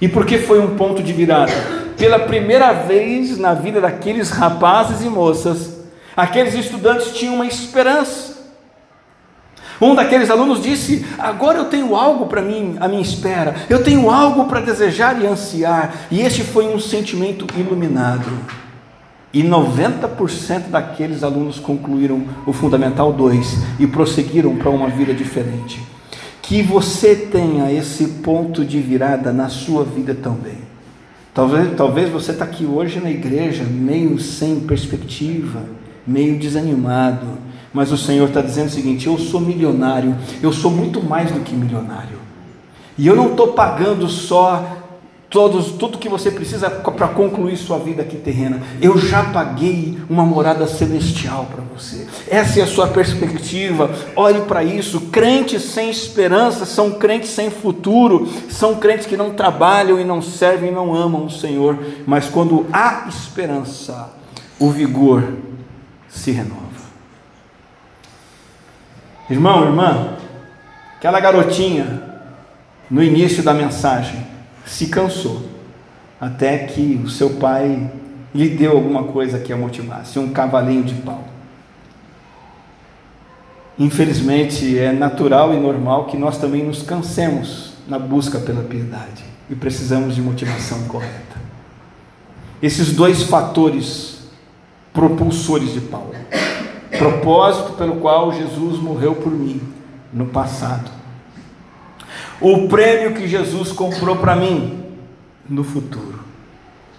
E 0.00 0.08
por 0.08 0.24
que 0.24 0.38
foi 0.38 0.60
um 0.60 0.76
ponto 0.76 1.02
de 1.02 1.12
virada? 1.12 1.52
Pela 1.96 2.20
primeira 2.20 2.72
vez 2.72 3.36
na 3.36 3.54
vida 3.54 3.80
daqueles 3.80 4.30
rapazes 4.30 5.04
e 5.04 5.08
moças, 5.08 5.80
aqueles 6.16 6.54
estudantes 6.54 7.12
tinham 7.12 7.34
uma 7.34 7.46
esperança. 7.46 8.37
Um 9.80 9.94
daqueles 9.94 10.30
alunos 10.30 10.62
disse: 10.62 11.04
Agora 11.18 11.58
eu 11.58 11.66
tenho 11.66 11.94
algo 11.94 12.26
para 12.26 12.42
mim, 12.42 12.76
a 12.80 12.88
minha 12.88 13.02
espera, 13.02 13.54
eu 13.68 13.82
tenho 13.82 14.10
algo 14.10 14.46
para 14.46 14.60
desejar 14.60 15.22
e 15.22 15.26
ansiar. 15.26 15.94
E 16.10 16.20
este 16.20 16.42
foi 16.42 16.66
um 16.66 16.78
sentimento 16.78 17.46
iluminado. 17.58 18.30
E 19.32 19.42
90% 19.42 20.70
daqueles 20.70 21.22
alunos 21.22 21.58
concluíram 21.58 22.24
o 22.46 22.52
Fundamental 22.52 23.12
2 23.12 23.58
e 23.78 23.86
prosseguiram 23.86 24.56
para 24.56 24.70
uma 24.70 24.88
vida 24.88 25.12
diferente 25.12 25.80
que 26.48 26.62
você 26.62 27.14
tenha 27.14 27.70
esse 27.70 28.06
ponto 28.22 28.64
de 28.64 28.80
virada 28.80 29.34
na 29.34 29.50
sua 29.50 29.84
vida 29.84 30.14
também. 30.14 30.56
Talvez, 31.34 31.76
talvez 31.76 32.08
você 32.08 32.32
está 32.32 32.46
aqui 32.46 32.64
hoje 32.64 33.00
na 33.00 33.10
igreja 33.10 33.64
meio 33.64 34.18
sem 34.18 34.60
perspectiva, 34.60 35.62
meio 36.06 36.38
desanimado, 36.38 37.26
mas 37.72 37.92
o 37.92 37.96
Senhor 37.96 38.28
está 38.28 38.40
dizendo 38.40 38.68
o 38.68 38.72
seguinte: 38.72 39.06
eu 39.06 39.18
sou 39.18 39.40
milionário, 39.40 40.16
eu 40.42 40.52
sou 40.52 40.70
muito 40.70 41.02
mais 41.02 41.30
do 41.30 41.40
que 41.40 41.54
milionário, 41.54 42.18
e 42.96 43.06
eu 43.06 43.14
não 43.14 43.30
estou 43.30 43.48
pagando 43.48 44.08
só 44.08 44.78
todos, 45.30 45.72
tudo 45.72 45.98
que 45.98 46.08
você 46.08 46.30
precisa 46.30 46.70
para 46.70 47.08
concluir 47.08 47.56
sua 47.56 47.78
vida 47.78 48.02
aqui 48.02 48.16
terrena. 48.16 48.62
Eu 48.80 48.98
já 48.98 49.24
paguei 49.24 49.98
uma 50.08 50.24
morada 50.24 50.66
celestial 50.66 51.46
para 51.46 51.62
você. 51.62 52.06
Essa 52.28 52.60
é 52.60 52.62
a 52.62 52.66
sua 52.66 52.88
perspectiva. 52.88 53.90
Olhe 54.16 54.40
para 54.42 54.64
isso. 54.64 55.00
Crentes 55.12 55.62
sem 55.62 55.90
esperança 55.90 56.64
são 56.64 56.92
crentes 56.92 57.30
sem 57.30 57.50
futuro, 57.50 58.28
são 58.48 58.76
crentes 58.76 59.06
que 59.06 59.16
não 59.16 59.30
trabalham 59.30 60.00
e 60.00 60.04
não 60.04 60.22
servem 60.22 60.70
e 60.70 60.74
não 60.74 60.94
amam 60.94 61.26
o 61.26 61.30
Senhor. 61.30 61.78
Mas 62.06 62.28
quando 62.28 62.66
há 62.72 63.06
esperança, 63.08 64.10
o 64.58 64.70
vigor 64.70 65.22
se 66.08 66.30
renova. 66.30 66.67
Irmão, 69.30 69.64
irmã, 69.64 70.16
aquela 70.96 71.20
garotinha 71.20 72.02
no 72.90 73.02
início 73.02 73.42
da 73.42 73.52
mensagem 73.52 74.26
se 74.64 74.86
cansou, 74.86 75.46
até 76.20 76.58
que 76.58 77.00
o 77.04 77.08
seu 77.08 77.30
pai 77.30 77.90
lhe 78.34 78.48
deu 78.48 78.72
alguma 78.72 79.04
coisa 79.04 79.38
que 79.38 79.52
a 79.52 79.56
motivasse, 79.56 80.18
um 80.18 80.32
cavalinho 80.32 80.82
de 80.82 80.94
pau. 80.94 81.24
Infelizmente, 83.78 84.78
é 84.78 84.92
natural 84.92 85.54
e 85.54 85.56
normal 85.58 86.06
que 86.06 86.16
nós 86.16 86.38
também 86.38 86.64
nos 86.64 86.82
cansemos 86.82 87.74
na 87.86 87.98
busca 87.98 88.38
pela 88.38 88.62
piedade 88.62 89.24
e 89.48 89.54
precisamos 89.54 90.14
de 90.14 90.22
motivação 90.22 90.84
correta. 90.84 91.36
Esses 92.62 92.92
dois 92.92 93.22
fatores 93.22 94.18
propulsores 94.92 95.72
de 95.72 95.80
Paulo, 95.80 96.14
propósito 96.98 97.72
pelo 97.72 97.96
qual 97.96 98.32
Jesus 98.32 98.78
morreu 98.78 99.14
por 99.14 99.32
mim 99.32 99.60
no 100.12 100.26
passado 100.26 100.98
o 102.40 102.68
prêmio 102.68 103.14
que 103.14 103.26
Jesus 103.26 103.72
comprou 103.72 104.16
para 104.16 104.36
mim 104.36 104.84
no 105.48 105.64
futuro, 105.64 106.20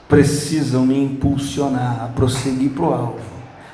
precisam 0.07 0.85
me 0.85 1.01
impulsionar 1.01 2.03
a 2.03 2.07
prosseguir 2.07 2.71
para 2.71 2.83
o 2.83 2.93
alvo, 2.93 3.19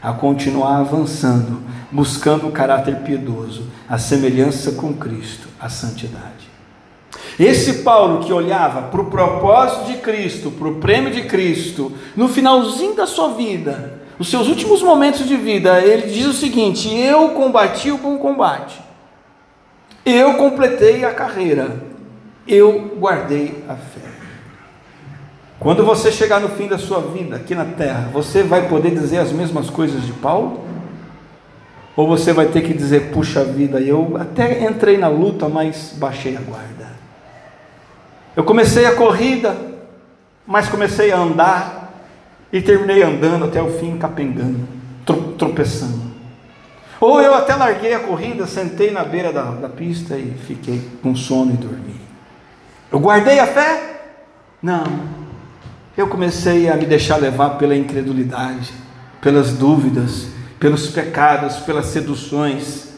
a 0.01 0.13
continuar 0.13 0.78
avançando, 0.78 1.61
buscando 1.91 2.47
o 2.47 2.51
caráter 2.51 2.97
piedoso, 2.97 3.63
a 3.89 3.97
semelhança 3.97 4.73
com 4.73 4.93
Cristo, 4.93 5.47
a 5.59 5.67
santidade. 5.67 6.45
Esse 7.39 7.82
Paulo 7.82 8.23
que 8.23 8.32
olhava 8.32 8.84
para 8.84 9.01
o 9.01 9.09
propósito 9.09 9.91
de 9.91 9.97
Cristo, 9.97 10.51
para 10.51 10.67
o 10.67 10.76
prêmio 10.76 11.11
de 11.11 11.23
Cristo, 11.23 11.91
no 12.15 12.28
finalzinho 12.28 12.95
da 12.95 13.07
sua 13.07 13.30
vida, 13.30 14.01
os 14.18 14.30
seus 14.30 14.47
últimos 14.47 14.82
momentos 14.82 15.28
de 15.28 15.36
vida, 15.36 15.82
ele 15.82 16.11
diz 16.11 16.26
o 16.26 16.34
seguinte: 16.34 16.93
Eu 16.93 17.30
combati 17.30 17.91
o 17.91 17.97
bom 17.97 18.18
combate, 18.18 18.80
eu 20.05 20.36
completei 20.36 21.03
a 21.03 21.13
carreira, 21.13 21.84
eu 22.47 22.95
guardei 22.97 23.63
a 23.68 23.76
fé. 23.76 24.05
Quando 25.59 25.86
você 25.86 26.11
chegar 26.11 26.39
no 26.39 26.49
fim 26.49 26.68
da 26.68 26.78
sua 26.78 26.99
vida 26.99 27.38
aqui 27.38 27.55
na 27.55 27.66
terra, 27.66 28.09
você 28.11 28.43
vai 28.43 28.68
poder 28.68 28.91
dizer 28.91 29.20
as 29.20 29.32
mesmas 29.32 29.70
coisas 29.70 30.05
de 30.05 30.13
Paulo? 30.13 30.66
ou 31.95 32.07
você 32.07 32.34
vai 32.34 32.47
ter 32.47 32.61
que 32.61 32.74
dizer: 32.74 33.11
puxa 33.11 33.43
vida, 33.43 33.80
eu 33.80 34.18
até 34.20 34.66
entrei 34.66 34.97
na 34.97 35.07
luta, 35.07 35.47
mas 35.47 35.93
baixei 35.97 36.36
a 36.36 36.41
guarda. 36.41 36.89
Eu 38.36 38.43
comecei 38.43 38.86
a 38.86 38.95
corrida, 38.95 39.55
mas 40.45 40.68
comecei 40.68 41.11
a 41.11 41.18
andar 41.18 41.84
e 42.52 42.62
terminei 42.62 43.04
andando 43.04 43.46
até 43.46 43.62
o 43.62 43.72
fim, 43.80 43.98
capengando, 43.98 44.60
tropeçando. 45.38 46.06
Ou 47.00 47.22
eu 47.22 47.34
até 47.34 47.56
larguei 47.56 47.93
a 47.93 48.00
corrida, 48.00 48.48
sentei 48.48 48.91
na 48.91 49.04
beira 49.04 49.32
da, 49.32 49.52
da 49.52 49.70
pista 49.70 50.18
e 50.18 50.34
fiquei 50.48 50.82
com 51.02 51.16
sono 51.16 51.54
e 51.54 51.58
dormi. 51.58 52.00
Eu 52.91 53.00
guardei 53.00 53.39
a 53.39 53.48
fé? 53.48 54.02
Não. 54.62 54.84
Eu 55.98 56.08
comecei 56.08 56.70
a 56.70 56.76
me 56.76 56.86
deixar 56.86 57.18
levar 57.18 57.52
pela 57.52 57.76
incredulidade, 57.76 58.74
pelas 59.22 59.54
dúvidas, 59.54 60.28
pelos 60.60 60.88
pecados, 60.88 61.58
pelas 61.58 61.88
seduções 61.88 62.89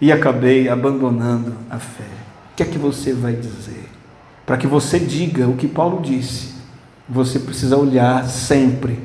e 0.00 0.12
acabei 0.12 0.68
abandonando 0.68 1.56
a 1.70 1.78
fé. 1.78 2.04
O 2.52 2.56
que 2.56 2.62
é 2.62 2.66
que 2.66 2.78
você 2.78 3.12
vai 3.12 3.32
dizer? 3.32 3.88
Para 4.46 4.56
que 4.56 4.66
você 4.66 4.98
diga 4.98 5.46
o 5.48 5.56
que 5.56 5.66
Paulo 5.66 6.00
disse, 6.00 6.54
você 7.08 7.38
precisa 7.38 7.76
olhar 7.76 8.26
sempre 8.28 8.98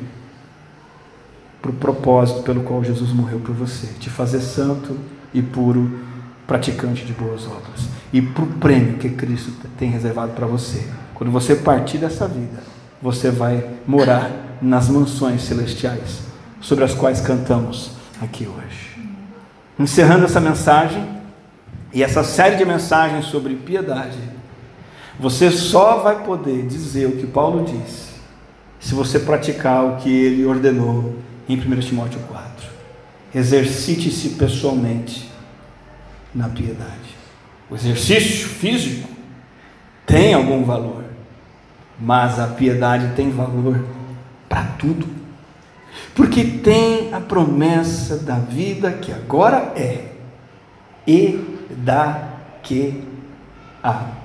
para 1.62 1.72
o 1.72 1.74
propósito 1.74 2.44
pelo 2.44 2.62
qual 2.64 2.84
Jesus 2.84 3.12
morreu 3.12 3.40
por 3.40 3.56
você, 3.56 3.88
te 4.00 4.10
fazer 4.10 4.42
santo 4.42 4.98
e 5.34 5.42
puro, 5.42 6.00
praticante 6.46 7.06
de 7.06 7.14
boas 7.14 7.46
obras, 7.46 7.88
e 8.12 8.22
para 8.22 8.44
o 8.44 8.48
prêmio 8.48 8.98
que 8.98 9.10
Cristo 9.10 9.54
tem 9.78 9.90
reservado 9.90 10.34
para 10.34 10.46
você. 10.46 10.86
Quando 11.16 11.32
você 11.32 11.56
partir 11.56 12.00
dessa 12.00 12.28
vida, 12.28 12.62
você 13.02 13.32
vai 13.32 13.66
morar 13.88 14.30
nas 14.62 14.90
mansões 14.90 15.44
celestiais, 15.44 16.24
sobre 16.60 16.84
as 16.84 16.94
quais 16.94 17.22
cantamos 17.22 17.92
aqui 18.22 18.46
hoje. 18.46 18.94
Encerrando 19.80 20.26
essa 20.26 20.40
mensagem 20.40 21.06
e 21.94 22.04
essa 22.04 22.24
série 22.24 22.58
de 22.58 22.66
mensagens 22.66 23.26
sobre 23.26 23.56
piedade, 23.56 24.18
você 25.20 25.52
só 25.52 26.00
vai 26.00 26.24
poder 26.24 26.66
dizer 26.66 27.06
o 27.08 27.18
que 27.18 27.28
Paulo 27.28 27.66
disse 27.66 28.14
se 28.80 28.94
você 28.94 29.20
praticar 29.20 29.86
o 29.86 29.96
que 29.98 30.10
ele 30.10 30.46
ordenou 30.46 31.16
em 31.48 31.56
1 31.56 31.80
Timóteo 31.80 32.20
4. 32.28 32.68
Exercite-se 33.34 34.30
pessoalmente 34.30 35.32
na 36.34 36.50
piedade. 36.50 37.16
O 37.70 37.76
exercício 37.76 38.48
físico 38.48 39.08
tem 40.06 40.34
algum 40.34 40.64
valor, 40.64 41.04
mas 42.00 42.40
a 42.40 42.48
piedade 42.48 43.16
tem 43.16 43.32
valor 43.32 43.86
para 44.50 44.64
tudo. 44.78 45.08
Porque 46.14 46.44
tem 46.44 47.14
a 47.14 47.20
promessa 47.20 48.18
da 48.18 48.36
vida 48.36 48.92
que 48.92 49.12
agora 49.12 49.74
é 49.76 50.12
e 51.08 51.40
da 51.70 52.30
que 52.62 53.04
há 53.82 54.23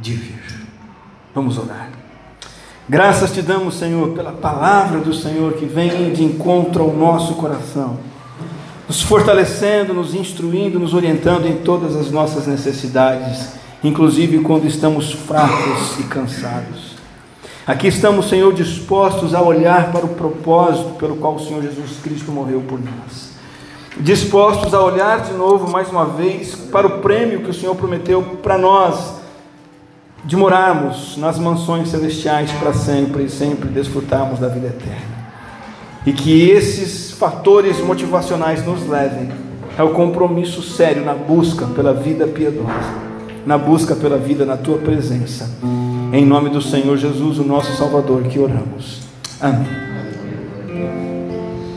de. 0.00 0.34
Vamos 1.34 1.58
orar. 1.58 1.90
Graças 2.88 3.32
te 3.32 3.40
damos, 3.40 3.74
Senhor, 3.74 4.08
pela 4.10 4.32
palavra 4.32 4.98
do 4.98 5.14
Senhor 5.14 5.52
que 5.52 5.64
vem 5.64 6.12
de 6.12 6.24
encontro 6.24 6.82
ao 6.82 6.92
nosso 6.92 7.34
coração, 7.34 7.98
nos 8.88 9.00
fortalecendo, 9.02 9.94
nos 9.94 10.12
instruindo, 10.12 10.80
nos 10.80 10.92
orientando 10.92 11.46
em 11.46 11.58
todas 11.58 11.94
as 11.94 12.10
nossas 12.10 12.48
necessidades, 12.48 13.52
inclusive 13.84 14.40
quando 14.40 14.66
estamos 14.66 15.12
fracos 15.12 16.00
e 16.00 16.02
cansados. 16.04 16.96
Aqui 17.64 17.86
estamos, 17.86 18.28
Senhor, 18.28 18.52
dispostos 18.52 19.34
a 19.34 19.40
olhar 19.40 19.92
para 19.92 20.04
o 20.04 20.14
propósito 20.14 20.94
pelo 20.98 21.14
qual 21.16 21.36
o 21.36 21.38
Senhor 21.38 21.62
Jesus 21.62 21.98
Cristo 22.02 22.32
morreu 22.32 22.60
por 22.62 22.80
nós. 22.80 23.30
Dispostos 24.00 24.74
a 24.74 24.82
olhar 24.82 25.20
de 25.20 25.32
novo, 25.34 25.70
mais 25.70 25.88
uma 25.90 26.06
vez, 26.06 26.56
para 26.56 26.86
o 26.88 26.98
prêmio 26.98 27.42
que 27.42 27.50
o 27.50 27.54
Senhor 27.54 27.76
prometeu 27.76 28.22
para 28.42 28.58
nós 28.58 29.19
de 30.24 30.36
morarmos 30.36 31.16
nas 31.16 31.38
mansões 31.38 31.88
celestiais 31.88 32.50
para 32.52 32.72
sempre 32.72 33.24
e 33.24 33.30
sempre 33.30 33.68
desfrutarmos 33.68 34.38
da 34.38 34.48
vida 34.48 34.68
eterna. 34.68 35.20
E 36.04 36.12
que 36.12 36.50
esses 36.50 37.12
fatores 37.12 37.80
motivacionais 37.80 38.64
nos 38.64 38.86
levem 38.86 39.30
ao 39.76 39.90
compromisso 39.90 40.62
sério 40.62 41.04
na 41.04 41.14
busca 41.14 41.66
pela 41.66 41.92
vida 41.92 42.26
piedosa, 42.26 42.94
na 43.46 43.56
busca 43.56 43.94
pela 43.94 44.18
vida 44.18 44.44
na 44.44 44.56
tua 44.56 44.78
presença. 44.78 45.50
Em 46.12 46.24
nome 46.24 46.50
do 46.50 46.60
Senhor 46.60 46.96
Jesus, 46.96 47.38
o 47.38 47.44
nosso 47.44 47.76
Salvador, 47.76 48.22
que 48.24 48.38
oramos. 48.38 49.00
Amém. 49.40 49.89